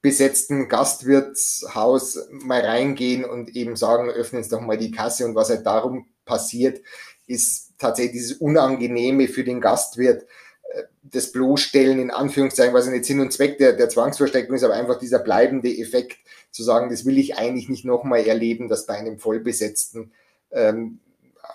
besetzten 0.00 0.68
Gastwirtshaus 0.68 2.28
mal 2.30 2.60
reingehen 2.60 3.24
und 3.24 3.56
eben 3.56 3.76
sagen, 3.76 4.08
öffnen 4.10 4.44
Sie 4.44 4.50
doch 4.50 4.60
mal 4.60 4.78
die 4.78 4.92
Kasse 4.92 5.24
und 5.24 5.34
was 5.34 5.50
halt 5.50 5.66
darum 5.66 6.06
passiert, 6.24 6.80
ist 7.26 7.72
tatsächlich 7.78 8.12
dieses 8.12 8.32
Unangenehme 8.34 9.28
für 9.28 9.44
den 9.44 9.60
Gastwirt, 9.60 10.24
äh, 10.72 10.84
das 11.02 11.32
Bloßstellen 11.32 11.98
in 11.98 12.10
Anführungszeichen, 12.10 12.74
was 12.74 12.86
nicht 12.86 13.06
Sinn 13.06 13.20
und 13.20 13.32
Zweck 13.32 13.58
der, 13.58 13.72
der 13.72 13.88
Zwangsversteigerung 13.88 14.56
ist, 14.56 14.64
aber 14.64 14.74
einfach 14.74 14.98
dieser 14.98 15.18
bleibende 15.18 15.70
Effekt, 15.70 16.18
zu 16.50 16.62
sagen, 16.62 16.90
das 16.90 17.04
will 17.04 17.18
ich 17.18 17.36
eigentlich 17.36 17.68
nicht 17.68 17.84
nochmal 17.84 18.26
erleben, 18.26 18.68
dass 18.68 18.86
bei 18.86 18.94
einem 18.94 19.18
vollbesetzten, 19.18 20.12
ähm, 20.52 21.00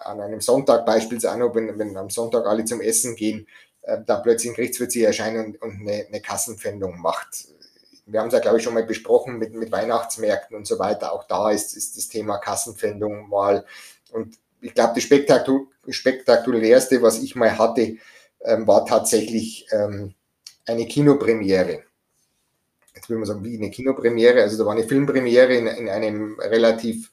an 0.02 0.22
einem 0.22 0.42
Sonntag 0.42 0.86
beispielsweise, 0.86 1.40
wenn, 1.54 1.78
wenn 1.80 1.98
am 1.98 2.10
Sonntag 2.10 2.46
alle 2.46 2.66
zum 2.66 2.82
Essen 2.82 3.16
gehen, 3.16 3.48
äh, 3.84 4.00
da 4.06 4.18
plötzlich 4.18 4.52
ein 4.52 4.56
Gerichtsvollzieher 4.56 5.08
erscheint 5.08 5.62
und, 5.62 5.82
eine, 5.82 6.06
eine 6.08 6.22
Kassenpfändung 6.22 7.00
macht 7.00 7.48
wir 8.06 8.20
haben 8.20 8.28
es 8.28 8.34
ja, 8.34 8.40
glaube 8.40 8.58
ich, 8.58 8.64
schon 8.64 8.74
mal 8.74 8.84
besprochen 8.84 9.38
mit, 9.38 9.54
mit 9.54 9.72
Weihnachtsmärkten 9.72 10.56
und 10.56 10.68
so 10.68 10.80
weiter. 10.80 11.14
Auch 11.14 11.24
da 11.26 11.52
ist, 11.52 11.76
ist 11.76 11.98
das 11.98 12.10
Thema 12.10 12.38
Kassenpfändung 12.38 13.30
mal. 13.30 13.66
Und 14.12 14.38
ich 14.62 14.74
glaube, 14.74 14.94
das 14.96 15.04
Spektakul 15.04 15.68
spektakulärste, 15.88 17.02
was 17.02 17.22
ich 17.22 17.36
mal 17.36 17.58
hatte, 17.58 17.98
ähm, 18.42 18.68
war 18.68 18.86
tatsächlich 18.86 19.68
ähm, 19.72 20.14
eine 20.66 20.86
Kinopremiere. 20.86 21.84
Jetzt 22.96 23.10
will 23.10 23.18
man 23.18 23.26
sagen, 23.26 23.44
wie 23.44 23.58
eine 23.58 23.72
Kinopremiere. 23.72 24.42
Also 24.42 24.58
da 24.58 24.66
war 24.66 24.74
eine 24.74 24.88
Filmpremiere 24.88 25.56
in, 25.56 25.68
in 25.68 25.90
einem 25.90 26.40
relativ 26.40 27.12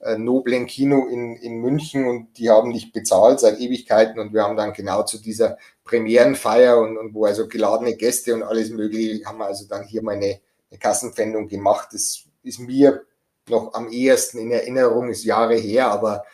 äh, 0.00 0.16
noblen 0.16 0.66
Kino 0.66 1.06
in, 1.06 1.36
in 1.36 1.58
München 1.60 2.06
und 2.06 2.38
die 2.38 2.50
haben 2.50 2.70
nicht 2.70 2.92
bezahlt 2.92 3.40
seit 3.40 3.60
Ewigkeiten 3.60 4.18
und 4.18 4.32
wir 4.32 4.42
haben 4.42 4.56
dann 4.56 4.72
genau 4.72 5.02
zu 5.02 5.18
dieser 5.18 5.58
Premierenfeier 5.84 6.78
und, 6.78 6.96
und 6.96 7.14
wo 7.14 7.26
also 7.26 7.48
geladene 7.48 7.96
Gäste 7.96 8.34
und 8.34 8.42
alles 8.42 8.70
mögliche, 8.70 9.24
haben 9.26 9.38
wir 9.38 9.46
also 9.46 9.66
dann 9.68 9.84
hier 9.84 10.02
mal 10.02 10.16
eine, 10.16 10.40
eine 10.70 10.78
Kassenpfändung 10.78 11.48
gemacht. 11.48 11.88
Das 11.92 12.24
ist 12.42 12.58
mir 12.60 13.02
noch 13.48 13.74
am 13.74 13.90
ehesten 13.90 14.38
in 14.38 14.50
Erinnerung, 14.52 15.10
ist 15.10 15.24
Jahre 15.24 15.56
her, 15.56 15.88
aber 15.88 16.24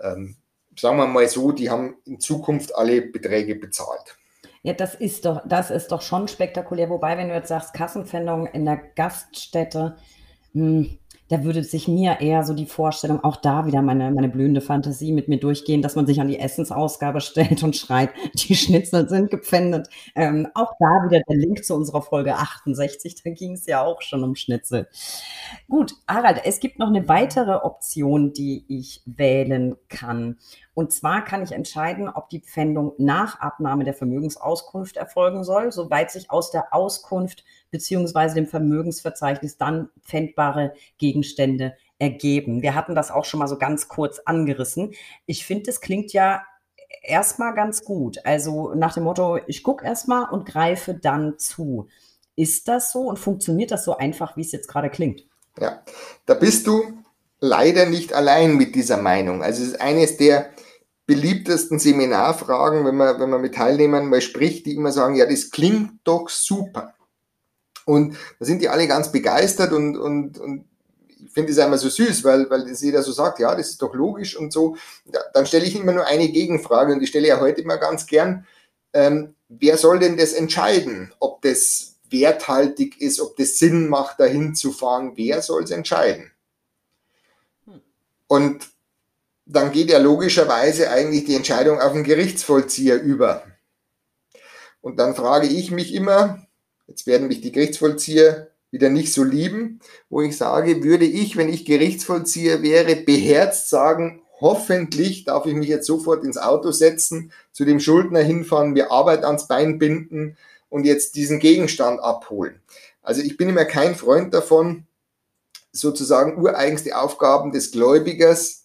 ähm, 0.00 0.36
sagen 0.76 0.96
wir 0.96 1.06
mal 1.06 1.28
so, 1.28 1.52
die 1.52 1.70
haben 1.70 1.96
in 2.04 2.18
Zukunft 2.18 2.74
alle 2.74 3.02
Beträge 3.02 3.54
bezahlt. 3.54 4.16
Ja, 4.62 4.72
das 4.72 4.94
ist 4.94 5.24
doch, 5.24 5.42
das 5.44 5.70
ist 5.70 5.88
doch 5.88 6.02
schon 6.02 6.28
spektakulär. 6.28 6.88
Wobei, 6.88 7.18
wenn 7.18 7.28
du 7.28 7.34
jetzt 7.34 7.48
sagst, 7.48 7.74
Kassenpfändung 7.74 8.46
in 8.46 8.64
der 8.64 8.80
Gaststätte, 8.94 9.96
mh, 10.52 10.84
hm, 10.84 10.98
da 11.32 11.44
würde 11.44 11.64
sich 11.64 11.88
mir 11.88 12.20
eher 12.20 12.44
so 12.44 12.52
die 12.52 12.66
Vorstellung, 12.66 13.24
auch 13.24 13.36
da 13.36 13.64
wieder 13.64 13.80
meine, 13.80 14.10
meine 14.10 14.28
blühende 14.28 14.60
Fantasie 14.60 15.12
mit 15.12 15.28
mir 15.28 15.40
durchgehen, 15.40 15.80
dass 15.80 15.96
man 15.96 16.06
sich 16.06 16.20
an 16.20 16.28
die 16.28 16.38
Essensausgabe 16.38 17.22
stellt 17.22 17.62
und 17.62 17.74
schreit, 17.74 18.10
die 18.34 18.54
Schnitzel 18.54 19.08
sind 19.08 19.30
gepfändet. 19.30 19.88
Ähm, 20.14 20.46
auch 20.52 20.74
da 20.78 21.06
wieder 21.06 21.22
der 21.26 21.36
Link 21.38 21.64
zu 21.64 21.74
unserer 21.74 22.02
Folge 22.02 22.36
68, 22.36 23.22
da 23.24 23.30
ging 23.30 23.54
es 23.54 23.64
ja 23.64 23.82
auch 23.82 24.02
schon 24.02 24.22
um 24.24 24.34
Schnitzel. 24.34 24.88
Gut, 25.70 25.94
Harald, 26.06 26.42
es 26.44 26.60
gibt 26.60 26.78
noch 26.78 26.88
eine 26.88 27.08
weitere 27.08 27.54
Option, 27.54 28.34
die 28.34 28.66
ich 28.68 29.00
wählen 29.06 29.76
kann. 29.88 30.36
Und 30.74 30.92
zwar 30.92 31.22
kann 31.24 31.42
ich 31.42 31.52
entscheiden, 31.52 32.08
ob 32.08 32.30
die 32.30 32.40
Pfändung 32.40 32.94
nach 32.96 33.40
Abnahme 33.40 33.84
der 33.84 33.94
Vermögensauskunft 33.94 34.96
erfolgen 34.96 35.44
soll, 35.44 35.70
soweit 35.70 36.10
sich 36.10 36.30
aus 36.30 36.50
der 36.50 36.72
Auskunft 36.72 37.44
beziehungsweise 37.70 38.34
dem 38.34 38.46
Vermögensverzeichnis 38.46 39.58
dann 39.58 39.90
pfändbare 40.02 40.74
Gegenstände 40.98 41.76
ergeben. 41.98 42.62
Wir 42.62 42.74
hatten 42.74 42.94
das 42.94 43.10
auch 43.10 43.24
schon 43.24 43.40
mal 43.40 43.48
so 43.48 43.58
ganz 43.58 43.88
kurz 43.88 44.18
angerissen. 44.20 44.92
Ich 45.26 45.44
finde, 45.44 45.64
das 45.64 45.80
klingt 45.80 46.12
ja 46.12 46.42
erstmal 47.02 47.54
ganz 47.54 47.84
gut. 47.84 48.24
Also 48.24 48.74
nach 48.74 48.94
dem 48.94 49.04
Motto, 49.04 49.38
ich 49.46 49.62
gucke 49.62 49.84
erstmal 49.84 50.30
und 50.30 50.46
greife 50.46 50.94
dann 50.94 51.38
zu. 51.38 51.88
Ist 52.34 52.66
das 52.68 52.92
so 52.92 53.02
und 53.02 53.18
funktioniert 53.18 53.70
das 53.70 53.84
so 53.84 53.96
einfach, 53.96 54.36
wie 54.36 54.40
es 54.40 54.52
jetzt 54.52 54.68
gerade 54.68 54.88
klingt? 54.88 55.26
Ja, 55.60 55.82
da 56.24 56.34
bist 56.34 56.66
du 56.66 56.82
leider 57.40 57.86
nicht 57.86 58.14
allein 58.14 58.56
mit 58.56 58.74
dieser 58.74 58.96
Meinung. 58.96 59.42
Also 59.42 59.62
es 59.62 59.70
ist 59.70 59.80
eines 59.80 60.16
der 60.16 60.50
beliebtesten 61.06 61.78
Seminarfragen, 61.78 62.84
wenn 62.84 62.96
man, 62.96 63.20
wenn 63.20 63.30
man 63.30 63.40
mit 63.40 63.54
Teilnehmern 63.54 64.08
mal 64.08 64.20
spricht, 64.20 64.66
die 64.66 64.74
immer 64.74 64.92
sagen, 64.92 65.16
ja, 65.16 65.26
das 65.26 65.50
klingt 65.50 66.00
doch 66.04 66.28
super. 66.28 66.94
Und 67.84 68.16
da 68.38 68.46
sind 68.46 68.62
die 68.62 68.68
alle 68.68 68.86
ganz 68.86 69.10
begeistert 69.10 69.72
und, 69.72 69.96
und, 69.96 70.38
und 70.38 70.64
ich 71.24 71.30
finde 71.32 71.52
es 71.52 71.58
einmal 71.58 71.78
so 71.78 71.88
süß, 71.88 72.24
weil, 72.24 72.48
weil 72.50 72.68
das 72.68 72.82
jeder 72.82 73.02
so 73.02 73.12
sagt, 73.12 73.38
ja, 73.38 73.54
das 73.54 73.70
ist 73.70 73.82
doch 73.82 73.94
logisch 73.94 74.36
und 74.36 74.52
so. 74.52 74.76
Ja, 75.12 75.20
dann 75.34 75.46
stelle 75.46 75.64
ich 75.64 75.74
immer 75.74 75.92
nur 75.92 76.06
eine 76.06 76.28
Gegenfrage 76.28 76.92
und 76.92 77.00
die 77.00 77.06
stelle 77.06 77.28
ja 77.28 77.40
heute 77.40 77.62
immer 77.62 77.78
ganz 77.78 78.06
gern. 78.06 78.46
Ähm, 78.92 79.34
wer 79.48 79.78
soll 79.78 79.98
denn 79.98 80.16
das 80.16 80.32
entscheiden, 80.32 81.12
ob 81.18 81.42
das 81.42 81.96
werthaltig 82.10 83.00
ist, 83.00 83.20
ob 83.20 83.36
das 83.36 83.58
Sinn 83.58 83.88
macht, 83.88 84.20
dahin 84.20 84.54
zu 84.54 84.72
fahren? 84.72 85.12
Wer 85.16 85.42
soll 85.42 85.64
es 85.64 85.70
entscheiden? 85.70 86.30
Und 88.26 88.71
dann 89.46 89.72
geht 89.72 89.90
ja 89.90 89.98
logischerweise 89.98 90.90
eigentlich 90.90 91.24
die 91.24 91.34
Entscheidung 91.34 91.80
auf 91.80 91.92
den 91.92 92.04
Gerichtsvollzieher 92.04 93.00
über. 93.00 93.44
Und 94.80 94.98
dann 94.98 95.14
frage 95.14 95.46
ich 95.46 95.70
mich 95.70 95.94
immer, 95.94 96.46
jetzt 96.86 97.06
werden 97.06 97.28
mich 97.28 97.40
die 97.40 97.52
Gerichtsvollzieher 97.52 98.50
wieder 98.70 98.88
nicht 98.88 99.12
so 99.12 99.22
lieben, 99.22 99.80
wo 100.08 100.22
ich 100.22 100.36
sage, 100.36 100.82
würde 100.82 101.04
ich, 101.04 101.36
wenn 101.36 101.52
ich 101.52 101.64
Gerichtsvollzieher 101.64 102.62
wäre, 102.62 102.96
beherzt 102.96 103.68
sagen, 103.68 104.22
hoffentlich 104.40 105.24
darf 105.24 105.46
ich 105.46 105.54
mich 105.54 105.68
jetzt 105.68 105.86
sofort 105.86 106.24
ins 106.24 106.38
Auto 106.38 106.72
setzen, 106.72 107.32
zu 107.52 107.64
dem 107.64 107.80
Schuldner 107.80 108.20
hinfahren, 108.20 108.72
mir 108.72 108.90
Arbeit 108.90 109.24
ans 109.24 109.46
Bein 109.46 109.78
binden 109.78 110.36
und 110.68 110.84
jetzt 110.84 111.16
diesen 111.16 111.38
Gegenstand 111.38 112.00
abholen. 112.00 112.60
Also 113.02 113.20
ich 113.20 113.36
bin 113.36 113.48
immer 113.48 113.66
kein 113.66 113.94
Freund 113.94 114.32
davon, 114.32 114.86
sozusagen 115.70 116.40
ureigenste 116.40 116.96
Aufgaben 116.96 117.52
des 117.52 117.72
Gläubigers 117.72 118.61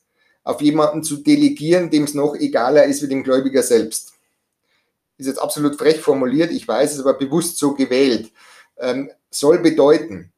auf 0.47 0.61
jemanden 0.61 1.03
zu 1.03 1.17
delegieren, 1.17 1.89
dem 1.89 2.03
es 2.03 2.13
noch 2.13 2.35
egaler 2.35 2.85
ist 2.85 3.01
wie 3.03 3.07
dem 3.07 3.23
Gläubiger 3.23 3.63
selbst. 3.63 4.13
Ist 5.17 5.27
jetzt 5.27 5.41
absolut 5.41 5.77
frech 5.77 5.99
formuliert, 5.99 6.51
ich 6.51 6.67
weiß 6.67 6.93
es 6.93 6.99
aber 6.99 7.15
bewusst 7.15 7.57
so 7.57 7.73
gewählt. 7.73 8.31
Ähm, 8.77 9.11
soll 9.29 9.59
bedeuten, 9.59 10.31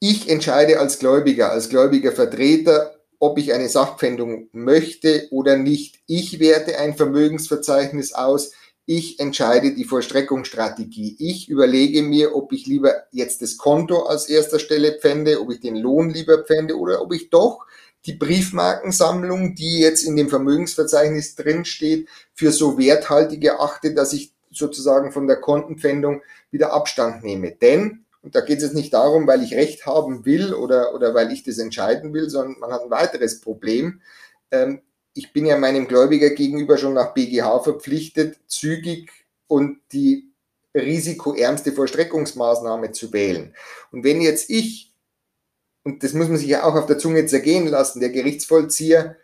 ich 0.00 0.28
entscheide 0.28 0.78
als 0.78 0.98
Gläubiger, 0.98 1.50
als 1.50 1.68
gläubiger 1.68 2.12
Vertreter, 2.12 2.94
ob 3.18 3.38
ich 3.38 3.54
eine 3.54 3.68
Sachpfändung 3.68 4.48
möchte 4.52 5.28
oder 5.30 5.56
nicht. 5.56 6.00
Ich 6.06 6.40
werte 6.40 6.78
ein 6.78 6.94
Vermögensverzeichnis 6.94 8.12
aus 8.12 8.50
ich 8.86 9.18
entscheide 9.18 9.72
die 9.72 9.84
Vollstreckungsstrategie. 9.84 11.16
Ich 11.18 11.48
überlege 11.48 12.02
mir, 12.02 12.36
ob 12.36 12.52
ich 12.52 12.66
lieber 12.66 13.04
jetzt 13.12 13.40
das 13.40 13.56
Konto 13.56 14.02
als 14.02 14.28
erster 14.28 14.58
Stelle 14.58 14.98
pfände, 15.00 15.40
ob 15.40 15.50
ich 15.50 15.60
den 15.60 15.76
Lohn 15.76 16.10
lieber 16.10 16.44
pfände 16.44 16.78
oder 16.78 17.00
ob 17.00 17.14
ich 17.14 17.30
doch 17.30 17.64
die 18.06 18.12
Briefmarkensammlung, 18.12 19.54
die 19.54 19.80
jetzt 19.80 20.02
in 20.02 20.16
dem 20.16 20.28
Vermögensverzeichnis 20.28 21.34
drinsteht, 21.36 22.08
für 22.34 22.52
so 22.52 22.78
werthaltig 22.78 23.44
erachte, 23.44 23.94
dass 23.94 24.12
ich 24.12 24.32
sozusagen 24.50 25.12
von 25.12 25.26
der 25.26 25.40
Kontenpfändung 25.40 26.22
wieder 26.50 26.72
Abstand 26.72 27.24
nehme. 27.24 27.52
Denn, 27.52 28.04
und 28.22 28.34
da 28.34 28.40
geht 28.40 28.58
es 28.58 28.64
jetzt 28.64 28.74
nicht 28.74 28.94
darum, 28.94 29.26
weil 29.26 29.42
ich 29.42 29.54
Recht 29.54 29.86
haben 29.86 30.24
will 30.24 30.54
oder, 30.54 30.94
oder 30.94 31.14
weil 31.14 31.32
ich 31.32 31.42
das 31.42 31.58
entscheiden 31.58 32.14
will, 32.14 32.30
sondern 32.30 32.58
man 32.60 32.72
hat 32.72 32.82
ein 32.82 32.90
weiteres 32.90 33.40
Problem. 33.40 34.00
Ähm, 34.50 34.80
ich 35.14 35.32
bin 35.32 35.46
ja 35.46 35.56
meinem 35.56 35.86
Gläubiger 35.86 36.30
gegenüber 36.30 36.76
schon 36.76 36.94
nach 36.94 37.14
BGH 37.14 37.60
verpflichtet, 37.60 38.38
zügig 38.46 39.10
und 39.46 39.78
die 39.92 40.30
risikoärmste 40.74 41.72
Vollstreckungsmaßnahme 41.72 42.92
zu 42.92 43.12
wählen. 43.12 43.54
Und 43.92 44.04
wenn 44.04 44.20
jetzt 44.20 44.50
ich, 44.50 44.92
und 45.84 46.02
das 46.02 46.14
muss 46.14 46.28
man 46.28 46.38
sich 46.38 46.48
ja 46.48 46.64
auch 46.64 46.74
auf 46.74 46.86
der 46.86 46.98
Zunge 46.98 47.26
zergehen 47.26 47.68
lassen, 47.68 48.00
der 48.00 48.10
Gerichtsvollzieher 48.10 49.16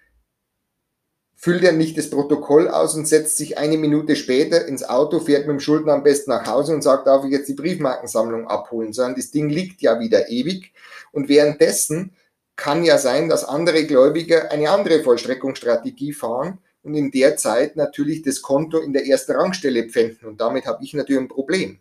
füllt 1.34 1.62
ja 1.62 1.72
nicht 1.72 1.96
das 1.96 2.10
Protokoll 2.10 2.68
aus 2.68 2.94
und 2.94 3.08
setzt 3.08 3.38
sich 3.38 3.56
eine 3.56 3.78
Minute 3.78 4.14
später 4.14 4.66
ins 4.66 4.84
Auto, 4.84 5.20
fährt 5.20 5.46
mit 5.46 5.54
dem 5.54 5.60
Schuldner 5.60 5.94
am 5.94 6.02
besten 6.02 6.30
nach 6.30 6.46
Hause 6.46 6.74
und 6.74 6.82
sagt, 6.82 7.06
darf 7.06 7.24
ich 7.24 7.30
jetzt 7.30 7.48
die 7.48 7.54
Briefmarkensammlung 7.54 8.46
abholen, 8.46 8.92
sondern 8.92 9.14
das 9.14 9.30
Ding 9.30 9.48
liegt 9.48 9.80
ja 9.80 9.98
wieder 9.98 10.28
ewig. 10.28 10.74
Und 11.12 11.30
währenddessen 11.30 12.12
kann 12.56 12.84
ja 12.84 12.98
sein, 12.98 13.30
dass 13.30 13.46
andere 13.46 13.86
Gläubiger 13.86 14.52
eine 14.52 14.68
andere 14.68 15.02
Vollstreckungsstrategie 15.02 16.12
fahren 16.12 16.58
und 16.82 16.94
in 16.94 17.10
der 17.10 17.38
Zeit 17.38 17.74
natürlich 17.74 18.20
das 18.20 18.42
Konto 18.42 18.78
in 18.78 18.92
der 18.92 19.06
ersten 19.06 19.32
Rangstelle 19.32 19.88
pfänden. 19.88 20.28
Und 20.28 20.42
damit 20.42 20.66
habe 20.66 20.84
ich 20.84 20.92
natürlich 20.92 21.22
ein 21.22 21.28
Problem, 21.28 21.78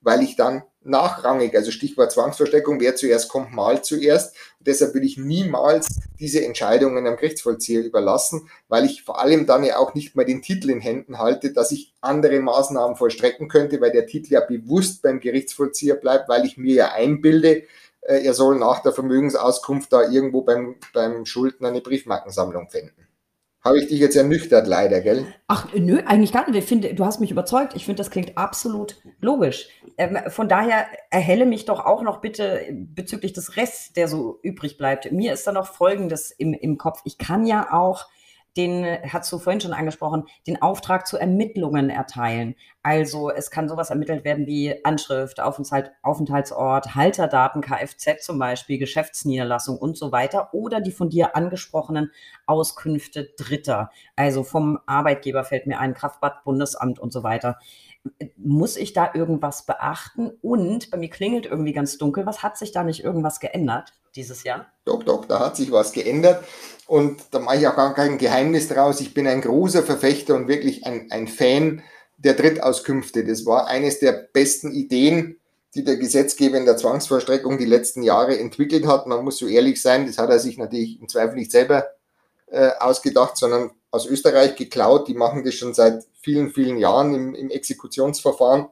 weil 0.00 0.22
ich 0.22 0.36
dann 0.36 0.62
nachrangig. 0.86 1.54
Also 1.54 1.70
Stichwort 1.70 2.12
Zwangsverstreckung, 2.12 2.80
wer 2.80 2.96
zuerst 2.96 3.28
kommt, 3.28 3.52
mal 3.52 3.82
zuerst. 3.82 4.34
Und 4.58 4.66
deshalb 4.66 4.94
will 4.94 5.04
ich 5.04 5.18
niemals 5.18 6.00
diese 6.18 6.44
Entscheidungen 6.44 7.06
am 7.06 7.16
Gerichtsvollzieher 7.16 7.84
überlassen, 7.84 8.48
weil 8.68 8.84
ich 8.84 9.02
vor 9.02 9.20
allem 9.20 9.46
dann 9.46 9.64
ja 9.64 9.78
auch 9.78 9.94
nicht 9.94 10.16
mal 10.16 10.24
den 10.24 10.42
Titel 10.42 10.70
in 10.70 10.80
Händen 10.80 11.18
halte, 11.18 11.52
dass 11.52 11.72
ich 11.72 11.94
andere 12.00 12.40
Maßnahmen 12.40 12.96
vollstrecken 12.96 13.48
könnte, 13.48 13.80
weil 13.80 13.92
der 13.92 14.06
Titel 14.06 14.34
ja 14.34 14.40
bewusst 14.40 15.02
beim 15.02 15.20
Gerichtsvollzieher 15.20 15.96
bleibt, 15.96 16.28
weil 16.28 16.44
ich 16.44 16.56
mir 16.56 16.74
ja 16.74 16.92
einbilde, 16.92 17.64
äh, 18.02 18.24
er 18.24 18.34
soll 18.34 18.58
nach 18.58 18.80
der 18.82 18.92
Vermögensauskunft 18.92 19.92
da 19.92 20.08
irgendwo 20.08 20.42
beim, 20.42 20.76
beim 20.94 21.26
Schuldner 21.26 21.68
eine 21.68 21.80
Briefmarkensammlung 21.80 22.68
finden. 22.68 23.06
Habe 23.66 23.80
ich 23.80 23.88
dich 23.88 23.98
jetzt 23.98 24.14
ernüchtert, 24.14 24.68
leider, 24.68 25.00
gell? 25.00 25.26
Ach, 25.48 25.66
nö, 25.74 26.00
eigentlich 26.06 26.30
gar 26.30 26.48
nicht. 26.48 26.56
Ich 26.56 26.66
finde, 26.66 26.94
du 26.94 27.04
hast 27.04 27.18
mich 27.18 27.32
überzeugt. 27.32 27.74
Ich 27.74 27.84
finde, 27.84 27.98
das 27.98 28.12
klingt 28.12 28.38
absolut 28.38 29.02
logisch. 29.20 29.66
Ähm, 29.98 30.18
von 30.28 30.48
daher 30.48 30.86
erhelle 31.10 31.46
mich 31.46 31.64
doch 31.64 31.84
auch 31.84 32.02
noch 32.02 32.20
bitte 32.20 32.60
bezüglich 32.70 33.32
des 33.32 33.56
Rests, 33.56 33.92
der 33.92 34.06
so 34.06 34.38
übrig 34.42 34.78
bleibt. 34.78 35.10
Mir 35.10 35.32
ist 35.32 35.48
da 35.48 35.52
noch 35.52 35.66
Folgendes 35.66 36.30
im, 36.30 36.54
im 36.54 36.78
Kopf. 36.78 37.00
Ich 37.02 37.18
kann 37.18 37.44
ja 37.44 37.72
auch 37.72 38.06
den, 38.56 38.84
hast 39.12 39.32
du 39.32 39.38
vorhin 39.38 39.60
schon 39.60 39.72
angesprochen, 39.72 40.24
den 40.46 40.60
Auftrag 40.62 41.06
zu 41.06 41.16
Ermittlungen 41.16 41.90
erteilen. 41.90 42.54
Also 42.82 43.30
es 43.30 43.50
kann 43.50 43.68
sowas 43.68 43.90
ermittelt 43.90 44.24
werden 44.24 44.46
wie 44.46 44.84
Anschrift, 44.84 45.40
Aufenthalt, 45.40 45.92
Aufenthaltsort, 46.02 46.94
Halterdaten, 46.94 47.60
Kfz 47.60 48.24
zum 48.24 48.38
Beispiel, 48.38 48.78
Geschäftsniederlassung 48.78 49.76
und 49.78 49.98
so 49.98 50.12
weiter 50.12 50.54
oder 50.54 50.80
die 50.80 50.92
von 50.92 51.10
dir 51.10 51.36
angesprochenen 51.36 52.12
Auskünfte 52.46 53.30
Dritter. 53.36 53.90
Also 54.14 54.44
vom 54.44 54.78
Arbeitgeber 54.86 55.44
fällt 55.44 55.66
mir 55.66 55.80
ein, 55.80 55.94
Kraftbad, 55.94 56.44
Bundesamt 56.44 56.98
und 56.98 57.12
so 57.12 57.22
weiter. 57.22 57.58
Muss 58.36 58.76
ich 58.76 58.92
da 58.92 59.10
irgendwas 59.14 59.66
beachten? 59.66 60.30
Und 60.42 60.90
bei 60.90 60.98
mir 60.98 61.10
klingelt 61.10 61.46
irgendwie 61.46 61.72
ganz 61.72 61.98
dunkel. 61.98 62.26
Was 62.26 62.42
hat 62.42 62.58
sich 62.58 62.72
da 62.72 62.84
nicht 62.84 63.04
irgendwas 63.04 63.40
geändert 63.40 63.92
dieses 64.14 64.44
Jahr? 64.44 64.66
Doch, 64.84 65.02
doch, 65.02 65.24
da 65.24 65.40
hat 65.40 65.56
sich 65.56 65.72
was 65.72 65.92
geändert. 65.92 66.44
Und 66.86 67.22
da 67.32 67.38
mache 67.38 67.56
ich 67.56 67.68
auch 67.68 67.76
gar 67.76 67.94
kein 67.94 68.18
Geheimnis 68.18 68.68
draus. 68.68 69.00
Ich 69.00 69.14
bin 69.14 69.26
ein 69.26 69.40
großer 69.40 69.82
Verfechter 69.82 70.34
und 70.34 70.48
wirklich 70.48 70.86
ein, 70.86 71.08
ein 71.10 71.28
Fan 71.28 71.82
der 72.16 72.34
Drittauskünfte. 72.34 73.24
Das 73.24 73.44
war 73.44 73.66
eines 73.66 73.98
der 73.98 74.12
besten 74.12 74.72
Ideen, 74.72 75.38
die 75.74 75.84
der 75.84 75.96
Gesetzgeber 75.96 76.56
in 76.56 76.64
der 76.64 76.76
Zwangsvollstreckung 76.76 77.58
die 77.58 77.66
letzten 77.66 78.02
Jahre 78.02 78.38
entwickelt 78.38 78.86
hat. 78.86 79.06
Man 79.06 79.24
muss 79.24 79.38
so 79.38 79.46
ehrlich 79.46 79.80
sein, 79.82 80.06
das 80.06 80.18
hat 80.18 80.30
er 80.30 80.38
sich 80.38 80.56
natürlich 80.56 81.00
im 81.00 81.08
Zweifel 81.08 81.34
nicht 81.34 81.50
selber 81.50 81.86
äh, 82.46 82.70
ausgedacht, 82.78 83.36
sondern 83.36 83.70
aus 83.90 84.06
Österreich 84.06 84.56
geklaut. 84.56 85.08
Die 85.08 85.14
machen 85.14 85.44
das 85.44 85.54
schon 85.54 85.74
seit 85.74 86.04
vielen, 86.26 86.50
vielen 86.50 86.76
Jahren 86.76 87.14
im, 87.14 87.34
im 87.36 87.50
Exekutionsverfahren. 87.50 88.66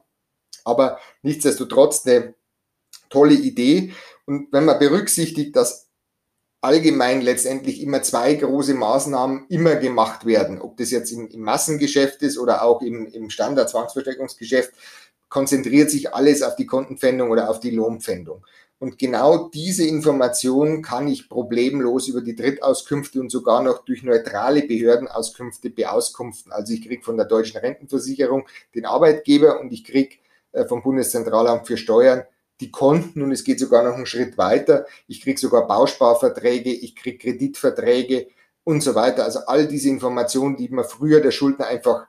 Aber 0.65 0.99
nichtsdestotrotz 1.21 2.05
eine 2.05 2.35
tolle 3.09 3.35
Idee. 3.35 3.93
Und 4.25 4.51
wenn 4.51 4.65
man 4.65 4.77
berücksichtigt, 4.77 5.55
dass 5.55 5.87
allgemein 6.59 7.21
letztendlich 7.21 7.81
immer 7.81 8.01
zwei 8.01 8.33
große 8.33 8.73
Maßnahmen 8.73 9.45
immer 9.47 9.75
gemacht 9.75 10.25
werden. 10.25 10.61
Ob 10.61 10.75
das 10.75 10.91
jetzt 10.91 11.11
im, 11.11 11.29
im 11.29 11.41
Massengeschäft 11.41 12.21
ist 12.23 12.37
oder 12.37 12.63
auch 12.63 12.81
im, 12.81 13.05
im 13.05 13.29
Standard-Zwangsverstreckungsgeschäft, 13.29 14.73
konzentriert 15.29 15.89
sich 15.89 16.13
alles 16.13 16.41
auf 16.41 16.57
die 16.57 16.65
Kontenpfändung 16.65 17.31
oder 17.31 17.49
auf 17.49 17.61
die 17.61 17.71
Lohnpfändung. 17.71 18.45
Und 18.77 18.99
genau 18.99 19.49
diese 19.49 19.85
Informationen 19.85 20.81
kann 20.81 21.07
ich 21.07 21.29
problemlos 21.29 22.07
über 22.07 22.21
die 22.21 22.35
Drittauskünfte 22.35 23.19
und 23.21 23.31
sogar 23.31 23.63
noch 23.63 23.85
durch 23.85 24.03
neutrale 24.03 24.63
Behördenauskünfte 24.63 25.69
beauskunften. 25.69 26.51
Also 26.51 26.73
ich 26.73 26.85
kriege 26.85 27.03
von 27.03 27.15
der 27.15 27.25
deutschen 27.25 27.57
Rentenversicherung 27.57 28.47
den 28.75 28.85
Arbeitgeber 28.85 29.59
und 29.61 29.71
ich 29.71 29.85
kriege 29.85 30.17
äh, 30.51 30.65
vom 30.65 30.83
Bundeszentralamt 30.83 31.67
für 31.67 31.77
Steuern 31.77 32.23
die 32.61 32.71
Konten 32.71 33.21
und 33.21 33.31
es 33.31 33.43
geht 33.43 33.59
sogar 33.59 33.83
noch 33.83 33.95
einen 33.95 34.05
Schritt 34.05 34.37
weiter. 34.37 34.85
Ich 35.07 35.21
kriege 35.21 35.39
sogar 35.39 35.67
Bausparverträge, 35.67 36.71
ich 36.71 36.95
kriege 36.95 37.17
Kreditverträge 37.17 38.27
und 38.63 38.81
so 38.81 38.95
weiter. 38.95 39.23
Also 39.23 39.39
all 39.47 39.67
diese 39.67 39.89
Informationen, 39.89 40.57
die 40.57 40.69
man 40.69 40.85
früher 40.85 41.21
der 41.21 41.31
Schuldner 41.31 41.67
einfach 41.67 42.07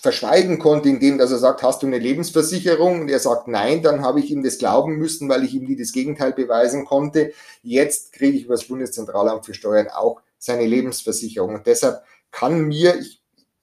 verschweigen 0.00 0.58
konnte, 0.58 0.88
indem 0.88 1.18
dass 1.18 1.30
er 1.30 1.38
sagt, 1.38 1.62
hast 1.62 1.82
du 1.82 1.86
eine 1.86 1.98
Lebensversicherung? 1.98 3.02
Und 3.02 3.10
er 3.10 3.20
sagt 3.20 3.48
nein, 3.48 3.82
dann 3.82 4.02
habe 4.02 4.20
ich 4.20 4.30
ihm 4.30 4.42
das 4.42 4.58
glauben 4.58 4.96
müssen, 4.96 5.28
weil 5.28 5.44
ich 5.44 5.54
ihm 5.54 5.64
nie 5.64 5.76
das 5.76 5.92
Gegenteil 5.92 6.32
beweisen 6.32 6.84
konnte. 6.84 7.32
Jetzt 7.62 8.12
kriege 8.12 8.36
ich 8.36 8.44
über 8.44 8.54
das 8.54 8.64
Bundeszentralamt 8.64 9.44
für 9.44 9.54
Steuern 9.54 9.88
auch 9.88 10.20
seine 10.38 10.66
Lebensversicherung. 10.66 11.54
Und 11.54 11.66
deshalb 11.66 12.02
kann 12.30 12.62
mir, 12.62 12.98
ich, 12.98 13.22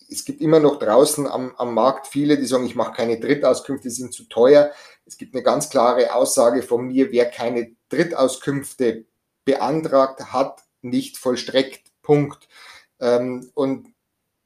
es 0.09 0.25
gibt 0.25 0.41
immer 0.41 0.59
noch 0.59 0.79
draußen 0.79 1.27
am, 1.27 1.53
am 1.57 1.73
Markt 1.73 2.07
viele, 2.07 2.37
die 2.37 2.45
sagen, 2.45 2.65
ich 2.65 2.75
mache 2.75 2.93
keine 2.93 3.19
Drittauskünfte, 3.19 3.89
sind 3.89 4.13
zu 4.13 4.23
teuer. 4.25 4.71
Es 5.05 5.17
gibt 5.17 5.33
eine 5.33 5.43
ganz 5.43 5.69
klare 5.69 6.13
Aussage 6.13 6.61
von 6.61 6.85
mir, 6.87 7.11
wer 7.11 7.25
keine 7.25 7.71
Drittauskünfte 7.89 9.05
beantragt 9.43 10.33
hat, 10.33 10.61
nicht 10.81 11.17
vollstreckt. 11.17 11.87
Punkt. 12.03 12.47
Ähm, 12.99 13.49
und 13.53 13.87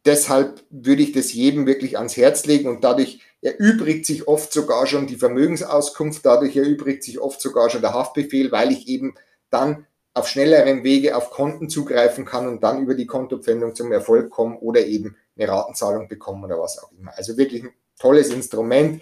deshalb 0.05 0.63
würde 0.69 1.03
ich 1.03 1.11
das 1.11 1.33
jedem 1.33 1.65
wirklich 1.65 1.97
ans 1.97 2.17
Herz 2.17 2.45
legen 2.45 2.69
und 2.69 2.83
dadurch 2.83 3.19
erübrigt 3.41 4.05
sich 4.05 4.27
oft 4.27 4.53
sogar 4.53 4.85
schon 4.87 5.07
die 5.07 5.15
Vermögensauskunft, 5.15 6.25
dadurch 6.25 6.55
erübrigt 6.55 7.03
sich 7.03 7.19
oft 7.19 7.41
sogar 7.41 7.69
schon 7.69 7.81
der 7.81 7.93
Haftbefehl, 7.93 8.51
weil 8.51 8.71
ich 8.71 8.87
eben 8.87 9.15
dann 9.49 9.87
auf 10.13 10.27
schnelleren 10.27 10.83
Wege 10.83 11.15
auf 11.15 11.31
Konten 11.31 11.69
zugreifen 11.69 12.25
kann 12.25 12.47
und 12.47 12.63
dann 12.63 12.81
über 12.81 12.95
die 12.95 13.05
Kontopfändung 13.05 13.75
zum 13.75 13.91
Erfolg 13.91 14.29
kommen 14.29 14.57
oder 14.57 14.85
eben 14.85 15.15
eine 15.37 15.47
Ratenzahlung 15.47 16.07
bekommen 16.07 16.43
oder 16.43 16.59
was 16.59 16.79
auch 16.79 16.91
immer. 16.91 17.17
Also 17.17 17.37
wirklich 17.37 17.63
ein 17.63 17.73
tolles 17.97 18.29
Instrument. 18.29 19.01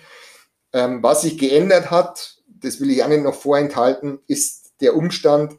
Ähm, 0.71 1.01
was 1.01 1.23
sich 1.23 1.37
geändert 1.37 1.89
hat, 1.89 2.37
das 2.47 2.79
will 2.79 2.91
ich 2.91 3.03
auch 3.03 3.07
nicht 3.07 3.23
noch 3.23 3.33
vorenthalten, 3.33 4.19
ist 4.27 4.73
der 4.81 4.95
Umstand, 4.95 5.57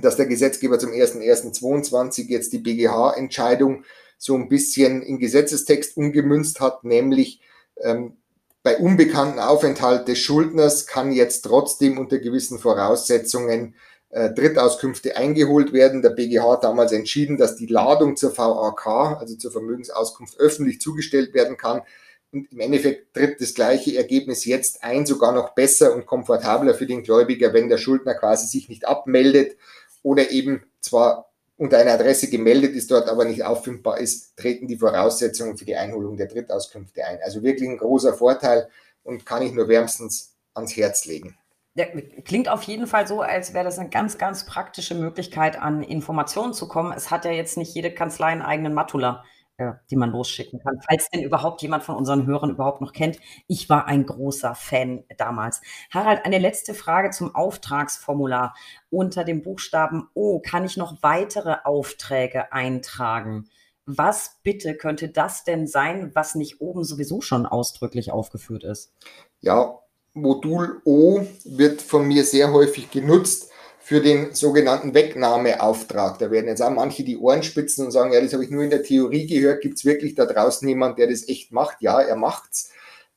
dass 0.00 0.16
der 0.16 0.26
Gesetzgeber 0.26 0.78
zum 0.78 0.90
01.01.22 0.90 2.28
jetzt 2.28 2.52
die 2.54 2.58
BGH-Entscheidung 2.58 3.84
so 4.22 4.36
ein 4.36 4.48
bisschen 4.48 5.02
in 5.02 5.18
Gesetzestext 5.18 5.96
umgemünzt 5.96 6.60
hat, 6.60 6.84
nämlich 6.84 7.40
ähm, 7.82 8.16
bei 8.62 8.78
unbekannten 8.78 9.40
Aufenthalt 9.40 10.06
des 10.06 10.20
Schuldners 10.20 10.86
kann 10.86 11.10
jetzt 11.10 11.42
trotzdem 11.42 11.98
unter 11.98 12.20
gewissen 12.20 12.60
Voraussetzungen 12.60 13.74
äh, 14.10 14.30
Drittauskünfte 14.30 15.16
eingeholt 15.16 15.72
werden. 15.72 16.02
Der 16.02 16.10
BGH 16.10 16.52
hat 16.52 16.62
damals 16.62 16.92
entschieden, 16.92 17.36
dass 17.36 17.56
die 17.56 17.66
Ladung 17.66 18.16
zur 18.16 18.38
VAK, 18.38 18.86
also 19.18 19.34
zur 19.34 19.50
Vermögensauskunft, 19.50 20.38
öffentlich 20.38 20.80
zugestellt 20.80 21.34
werden 21.34 21.56
kann. 21.56 21.82
Und 22.30 22.52
im 22.52 22.60
Endeffekt 22.60 23.14
tritt 23.14 23.40
das 23.40 23.54
gleiche 23.54 23.96
Ergebnis 23.96 24.44
jetzt 24.44 24.84
ein, 24.84 25.04
sogar 25.04 25.32
noch 25.32 25.56
besser 25.56 25.96
und 25.96 26.06
komfortabler 26.06 26.74
für 26.74 26.86
den 26.86 27.02
Gläubiger, 27.02 27.52
wenn 27.52 27.68
der 27.68 27.78
Schuldner 27.78 28.14
quasi 28.14 28.46
sich 28.46 28.68
nicht 28.68 28.86
abmeldet 28.86 29.56
oder 30.04 30.30
eben 30.30 30.62
zwar 30.80 31.31
unter 31.56 31.78
einer 31.78 31.92
Adresse 31.92 32.28
gemeldet 32.28 32.74
ist, 32.74 32.90
dort 32.90 33.08
aber 33.08 33.24
nicht 33.24 33.44
auffindbar 33.44 33.98
ist, 33.98 34.36
treten 34.36 34.66
die 34.66 34.78
Voraussetzungen 34.78 35.56
für 35.56 35.64
die 35.64 35.76
Einholung 35.76 36.16
der 36.16 36.26
Drittauskünfte 36.26 37.04
ein. 37.04 37.18
Also 37.22 37.42
wirklich 37.42 37.68
ein 37.68 37.78
großer 37.78 38.14
Vorteil 38.14 38.68
und 39.02 39.26
kann 39.26 39.42
ich 39.42 39.52
nur 39.52 39.68
wärmstens 39.68 40.36
ans 40.54 40.76
Herz 40.76 41.04
legen. 41.04 41.36
Ja, 41.74 41.86
klingt 42.24 42.50
auf 42.50 42.62
jeden 42.64 42.86
Fall 42.86 43.06
so, 43.06 43.22
als 43.22 43.54
wäre 43.54 43.64
das 43.64 43.78
eine 43.78 43.88
ganz, 43.88 44.18
ganz 44.18 44.44
praktische 44.44 44.94
Möglichkeit, 44.94 45.58
an 45.58 45.82
Informationen 45.82 46.52
zu 46.52 46.68
kommen. 46.68 46.92
Es 46.94 47.10
hat 47.10 47.24
ja 47.24 47.30
jetzt 47.30 47.56
nicht 47.56 47.74
jede 47.74 47.90
Kanzlei 47.90 48.26
einen 48.26 48.42
eigenen 48.42 48.74
Matula 48.74 49.24
äh, 49.62 49.74
die 49.90 49.96
man 49.96 50.10
losschicken 50.10 50.60
kann, 50.60 50.80
falls 50.88 51.08
denn 51.10 51.22
überhaupt 51.22 51.62
jemand 51.62 51.84
von 51.84 51.96
unseren 51.96 52.26
Hörern 52.26 52.50
überhaupt 52.50 52.80
noch 52.80 52.92
kennt. 52.92 53.18
Ich 53.46 53.68
war 53.68 53.86
ein 53.86 54.06
großer 54.06 54.54
Fan 54.54 55.04
damals. 55.16 55.60
Harald, 55.90 56.24
eine 56.24 56.38
letzte 56.38 56.74
Frage 56.74 57.10
zum 57.10 57.34
Auftragsformular. 57.34 58.54
Unter 58.90 59.24
dem 59.24 59.42
Buchstaben 59.42 60.08
O 60.14 60.40
kann 60.40 60.64
ich 60.64 60.76
noch 60.76 61.02
weitere 61.02 61.56
Aufträge 61.64 62.52
eintragen. 62.52 63.48
Was 63.86 64.38
bitte 64.42 64.76
könnte 64.76 65.08
das 65.08 65.44
denn 65.44 65.66
sein, 65.66 66.12
was 66.14 66.34
nicht 66.34 66.60
oben 66.60 66.84
sowieso 66.84 67.20
schon 67.20 67.46
ausdrücklich 67.46 68.12
aufgeführt 68.12 68.64
ist? 68.64 68.92
Ja, 69.40 69.78
Modul 70.14 70.80
O 70.84 71.22
wird 71.44 71.82
von 71.82 72.06
mir 72.06 72.24
sehr 72.24 72.52
häufig 72.52 72.90
genutzt 72.90 73.51
für 73.84 74.00
den 74.00 74.32
sogenannten 74.32 74.94
Wegnahmeauftrag. 74.94 76.18
Da 76.20 76.30
werden 76.30 76.46
jetzt 76.46 76.62
auch 76.62 76.70
manche 76.70 77.02
die 77.02 77.18
Ohren 77.18 77.42
spitzen 77.42 77.84
und 77.84 77.90
sagen, 77.90 78.12
ja, 78.12 78.20
das 78.20 78.32
habe 78.32 78.44
ich 78.44 78.50
nur 78.50 78.62
in 78.62 78.70
der 78.70 78.84
Theorie 78.84 79.26
gehört. 79.26 79.60
Gibt 79.60 79.76
es 79.76 79.84
wirklich 79.84 80.14
da 80.14 80.24
draußen 80.24 80.66
jemand, 80.68 80.98
der 80.98 81.08
das 81.08 81.28
echt 81.28 81.50
macht? 81.50 81.78
Ja, 81.80 82.00
er 82.00 82.14
macht's 82.14 82.70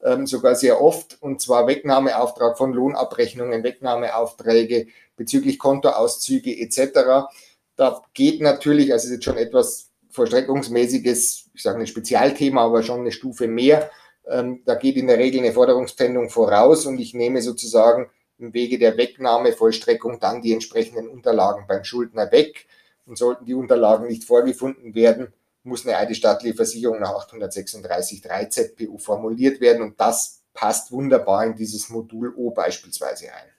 ähm, 0.04 0.26
sogar 0.26 0.56
sehr 0.56 0.82
oft. 0.82 1.22
Und 1.22 1.40
zwar 1.40 1.68
Wegnahmeauftrag 1.68 2.58
von 2.58 2.74
Lohnabrechnungen, 2.74 3.64
Wegnahmeaufträge 3.64 4.88
bezüglich 5.16 5.60
Kontoauszüge 5.60 6.60
etc. 6.60 7.28
Da 7.76 8.02
geht 8.16 8.42
natürlich, 8.42 8.92
also 8.92 9.06
ist 9.06 9.14
jetzt 9.14 9.26
schon 9.26 9.38
etwas 9.38 9.92
vollstreckungsmäßiges, 10.10 11.52
ich 11.54 11.62
sage 11.62 11.80
ein 11.80 11.88
Spezialthema, 11.88 12.66
aber 12.66 12.82
schon 12.82 13.02
eine 13.02 13.12
Stufe 13.12 13.48
mehr. 13.48 13.92
Ähm, 14.28 14.64
da 14.66 14.74
geht 14.74 14.96
in 14.96 15.06
der 15.06 15.20
Regel 15.20 15.42
eine 15.42 15.54
Forderungspendung 15.54 16.32
voraus 16.32 16.88
und 16.88 17.00
ich 17.00 17.14
nehme 17.14 17.44
sozusagen 17.44 18.10
im 18.38 18.54
Wege 18.54 18.78
der 18.78 18.98
Wegnahmevollstreckung 18.98 20.20
dann 20.20 20.42
die 20.42 20.54
entsprechenden 20.54 21.08
Unterlagen 21.08 21.66
beim 21.68 21.84
Schuldner 21.84 22.32
weg. 22.32 22.68
Und 23.06 23.18
sollten 23.18 23.46
die 23.46 23.54
Unterlagen 23.54 24.08
nicht 24.08 24.24
vorgefunden 24.24 24.96
werden, 24.96 25.32
muss 25.64 25.86
eine 25.86 25.98
eidesstattliche 25.98 26.56
Versicherung 26.56 27.00
nach 27.00 27.14
836 27.14 28.22
3 28.22 28.46
ZPU 28.46 28.98
formuliert 28.98 29.62
werden. 29.62 29.84
Und 29.84 30.00
das 30.00 30.42
passt 30.54 30.92
wunderbar 30.92 31.46
in 31.46 31.56
dieses 31.56 31.90
Modul 31.90 32.34
O 32.36 32.50
beispielsweise 32.50 33.26
ein. 33.32 33.50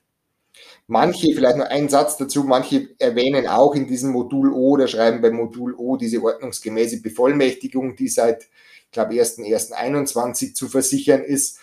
Manche, 0.87 1.33
vielleicht 1.33 1.57
nur 1.57 1.67
ein 1.67 1.89
Satz 1.89 2.17
dazu, 2.17 2.43
manche 2.43 2.89
erwähnen 2.97 3.47
auch 3.47 3.75
in 3.75 3.87
diesem 3.87 4.11
Modul 4.11 4.51
O 4.51 4.71
oder 4.71 4.87
schreiben 4.87 5.21
bei 5.21 5.31
Modul 5.31 5.73
O 5.75 5.97
diese 5.97 6.21
ordnungsgemäße 6.21 7.01
Bevollmächtigung, 7.01 7.95
die 7.95 8.07
seit, 8.07 8.43
ich 8.85 8.91
glaube, 8.91 9.13
1.1.21 9.13 10.53
zu 10.53 10.67
versichern 10.67 11.23
ist. 11.23 11.59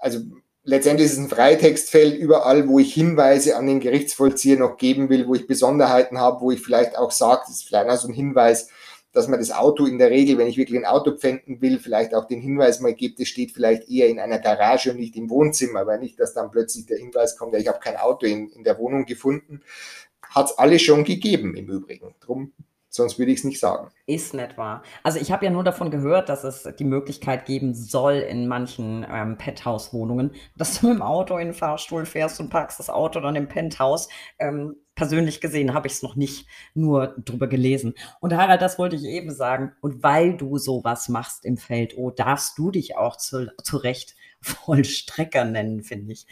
Also 0.00 0.20
letztendlich 0.68 1.06
ist 1.06 1.12
es 1.14 1.18
ein 1.18 1.28
Freitextfeld 1.30 2.14
überall, 2.14 2.68
wo 2.68 2.78
ich 2.78 2.92
Hinweise 2.92 3.56
an 3.56 3.66
den 3.66 3.80
Gerichtsvollzieher 3.80 4.58
noch 4.58 4.76
geben 4.76 5.08
will, 5.08 5.26
wo 5.26 5.34
ich 5.34 5.46
Besonderheiten 5.46 6.18
habe, 6.18 6.42
wo 6.42 6.50
ich 6.50 6.60
vielleicht 6.60 6.98
auch 6.98 7.10
sage, 7.10 7.40
das 7.46 7.56
ist 7.56 7.66
vielleicht 7.66 7.88
auch 7.88 7.96
so 7.96 8.08
ein 8.08 8.14
Hinweis, 8.14 8.68
dass 9.12 9.28
man 9.28 9.40
das 9.40 9.50
Auto 9.50 9.86
in 9.86 9.98
der 9.98 10.10
Regel, 10.10 10.36
wenn 10.36 10.46
ich 10.46 10.58
wirklich 10.58 10.78
ein 10.78 10.84
Auto 10.84 11.12
pfänden 11.12 11.62
will, 11.62 11.78
vielleicht 11.78 12.14
auch 12.14 12.26
den 12.26 12.42
Hinweis 12.42 12.80
mal 12.80 12.92
gibt, 12.92 13.18
es 13.18 13.28
steht 13.28 13.52
vielleicht 13.52 13.88
eher 13.88 14.08
in 14.08 14.20
einer 14.20 14.38
Garage 14.38 14.90
und 14.90 14.98
nicht 14.98 15.16
im 15.16 15.30
Wohnzimmer, 15.30 15.86
weil 15.86 16.00
nicht, 16.00 16.20
dass 16.20 16.34
dann 16.34 16.50
plötzlich 16.50 16.84
der 16.84 16.98
Hinweis 16.98 17.38
kommt, 17.38 17.54
ja, 17.54 17.58
ich 17.58 17.68
habe 17.68 17.80
kein 17.80 17.96
Auto 17.96 18.26
in, 18.26 18.50
in 18.50 18.62
der 18.62 18.78
Wohnung 18.78 19.06
gefunden. 19.06 19.62
Hat 20.22 20.50
es 20.50 20.58
alles 20.58 20.82
schon 20.82 21.04
gegeben 21.04 21.56
im 21.56 21.70
Übrigen. 21.70 22.14
Drum 22.20 22.52
Sonst 22.90 23.18
würde 23.18 23.32
ich 23.32 23.38
es 23.38 23.44
nicht 23.44 23.60
sagen. 23.60 23.90
Ist 24.06 24.32
nicht 24.32 24.56
wahr. 24.56 24.82
Also 25.02 25.20
ich 25.20 25.30
habe 25.30 25.44
ja 25.44 25.50
nur 25.50 25.64
davon 25.64 25.90
gehört, 25.90 26.28
dass 26.28 26.44
es 26.44 26.68
die 26.78 26.84
Möglichkeit 26.84 27.44
geben 27.44 27.74
soll 27.74 28.14
in 28.14 28.48
manchen 28.48 29.06
ähm, 29.10 29.36
Penthouse-Wohnungen, 29.36 30.32
dass 30.56 30.80
du 30.80 30.86
mit 30.88 30.96
dem 30.96 31.02
Auto 31.02 31.36
in 31.36 31.48
den 31.48 31.54
Fahrstuhl 31.54 32.06
fährst 32.06 32.40
und 32.40 32.48
parkst 32.48 32.78
das 32.78 32.88
Auto 32.88 33.20
dann 33.20 33.36
im 33.36 33.48
Penthouse. 33.48 34.08
Ähm, 34.38 34.76
persönlich 34.94 35.40
gesehen 35.40 35.74
habe 35.74 35.86
ich 35.86 35.94
es 35.94 36.02
noch 36.02 36.16
nicht 36.16 36.48
nur 36.74 37.14
drüber 37.18 37.46
gelesen. 37.46 37.94
Und 38.20 38.34
Harald, 38.34 38.62
das 38.62 38.78
wollte 38.78 38.96
ich 38.96 39.04
eben 39.04 39.30
sagen. 39.32 39.72
Und 39.80 40.02
weil 40.02 40.36
du 40.36 40.56
sowas 40.58 41.08
machst 41.08 41.44
im 41.44 41.56
Feld, 41.56 41.94
oh, 41.96 42.10
darfst 42.10 42.58
du 42.58 42.70
dich 42.70 42.96
auch 42.96 43.16
zu, 43.16 43.52
zu 43.62 43.76
Recht 43.76 44.16
Vollstrecker 44.40 45.44
nennen, 45.44 45.82
finde 45.82 46.12
ich. 46.12 46.26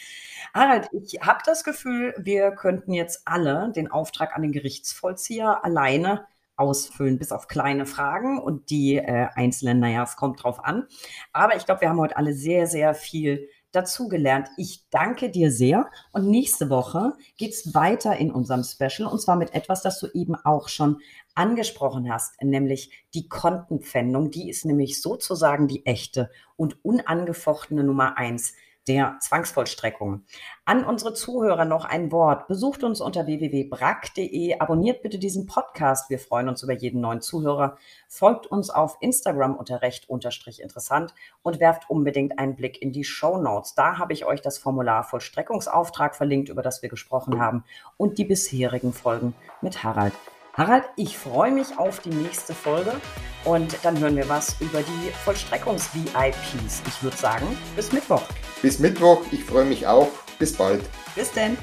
Harald, 0.55 0.89
ich 0.93 1.21
habe 1.21 1.41
das 1.45 1.65
Gefühl, 1.65 2.15
wir 2.19 2.53
könnten 2.53 2.93
jetzt 2.93 3.23
alle 3.27 3.73
den 3.75 3.91
Auftrag 3.91 4.35
an 4.35 4.43
den 4.43 4.53
Gerichtsvollzieher 4.53 5.65
alleine 5.65 6.27
ausfüllen, 6.57 7.19
bis 7.19 7.33
auf 7.33 7.49
kleine 7.49 7.87
Fragen 7.87 8.39
und 8.39 8.71
die 8.71 8.97
äh, 8.97 9.29
einzelnen, 9.35 9.81
naja, 9.81 10.03
es 10.03 10.17
kommt 10.17 10.43
drauf 10.43 10.65
an. 10.65 10.87
Aber 11.33 11.57
ich 11.57 11.67
glaube, 11.67 11.83
wir 11.83 11.89
haben 11.89 12.01
heute 12.01 12.17
alle 12.17 12.35
sehr, 12.35 12.67
sehr 12.67 12.95
viel 12.95 13.49
dazugelernt. 13.73 14.49
Ich 14.57 14.89
danke 14.91 15.31
dir 15.31 15.51
sehr 15.51 15.91
und 16.13 16.29
nächste 16.29 16.71
Woche 16.71 17.13
geht 17.37 17.53
es 17.53 17.75
weiter 17.75 18.17
in 18.17 18.31
unserem 18.31 18.65
Special 18.65 19.09
und 19.09 19.21
zwar 19.21 19.37
mit 19.37 19.55
etwas, 19.55 19.83
das 19.83 20.01
du 20.01 20.07
eben 20.15 20.35
auch 20.35 20.69
schon 20.69 21.01
angesprochen 21.35 22.11
hast, 22.11 22.43
nämlich 22.43 22.91
die 23.13 23.29
Kontenpfändung. 23.29 24.31
Die 24.31 24.49
ist 24.49 24.65
nämlich 24.65 25.03
sozusagen 25.03 25.69
die 25.69 25.85
echte 25.85 26.31
und 26.57 26.83
unangefochtene 26.85 27.85
Nummer 27.85 28.17
eins 28.17 28.55
der 28.89 29.17
Zwangsvollstreckung. 29.21 30.25
An 30.65 30.85
unsere 30.85 31.15
Zuhörer 31.15 31.65
noch 31.65 31.85
ein 31.85 32.13
Wort. 32.13 32.47
Besucht 32.49 32.85
uns 32.85 33.01
unter 33.01 33.27
www.brack.de, 33.27 34.59
abonniert 34.59 35.03
bitte 35.03 35.19
diesen 35.19 35.47
Podcast. 35.47 36.11
Wir 36.11 36.19
freuen 36.19 36.49
uns 36.49 36.63
über 36.63 36.73
jeden 36.73 37.01
neuen 37.01 37.21
Zuhörer. 37.21 37.77
Folgt 38.09 38.47
uns 38.47 38.71
auf 38.71 38.97
Instagram 39.01 39.57
unter 39.57 39.83
recht 39.83 40.09
unterstrich 40.09 40.61
interessant 40.61 41.15
und 41.43 41.61
werft 41.61 41.91
unbedingt 41.91 42.39
einen 42.39 42.57
Blick 42.57 42.81
in 42.81 42.93
die 42.93 43.05
Show 43.05 43.39
Notes. 43.39 43.75
Da 43.75 43.99
habe 43.99 44.13
ich 44.13 44.25
euch 44.25 44.41
das 44.41 44.59
Formular 44.59 45.05
Vollstreckungsauftrag 45.05 46.15
verlinkt, 46.15 46.49
über 46.49 46.63
das 46.63 46.83
wir 46.83 46.89
gesprochen 46.89 47.41
haben 47.41 47.65
und 47.97 48.19
die 48.19 48.25
bisherigen 48.25 48.93
Folgen 48.93 49.35
mit 49.61 49.83
Harald. 49.83 50.15
Harald, 50.57 50.85
ich 50.97 51.19
freue 51.19 51.53
mich 51.53 51.77
auf 51.77 52.01
die 52.01 52.09
nächste 52.09 52.55
Folge 52.55 52.99
und 53.45 53.77
dann 53.83 53.99
hören 53.99 54.17
wir 54.17 54.27
was 54.27 54.59
über 54.59 54.81
die 54.81 55.13
Vollstreckungs-VIPs. 55.23 56.83
Ich 56.89 57.03
würde 57.03 57.17
sagen, 57.19 57.47
bis 57.77 57.93
Mittwoch. 57.93 58.23
Bis 58.63 58.79
Mittwoch, 58.79 59.21
ich 59.33 59.45
freue 59.45 59.67
mich 59.67 59.87
auch. 59.87 60.09
Bis 60.39 60.55
bald. 60.55 60.83
Bis 61.15 61.31
denn. 61.33 61.59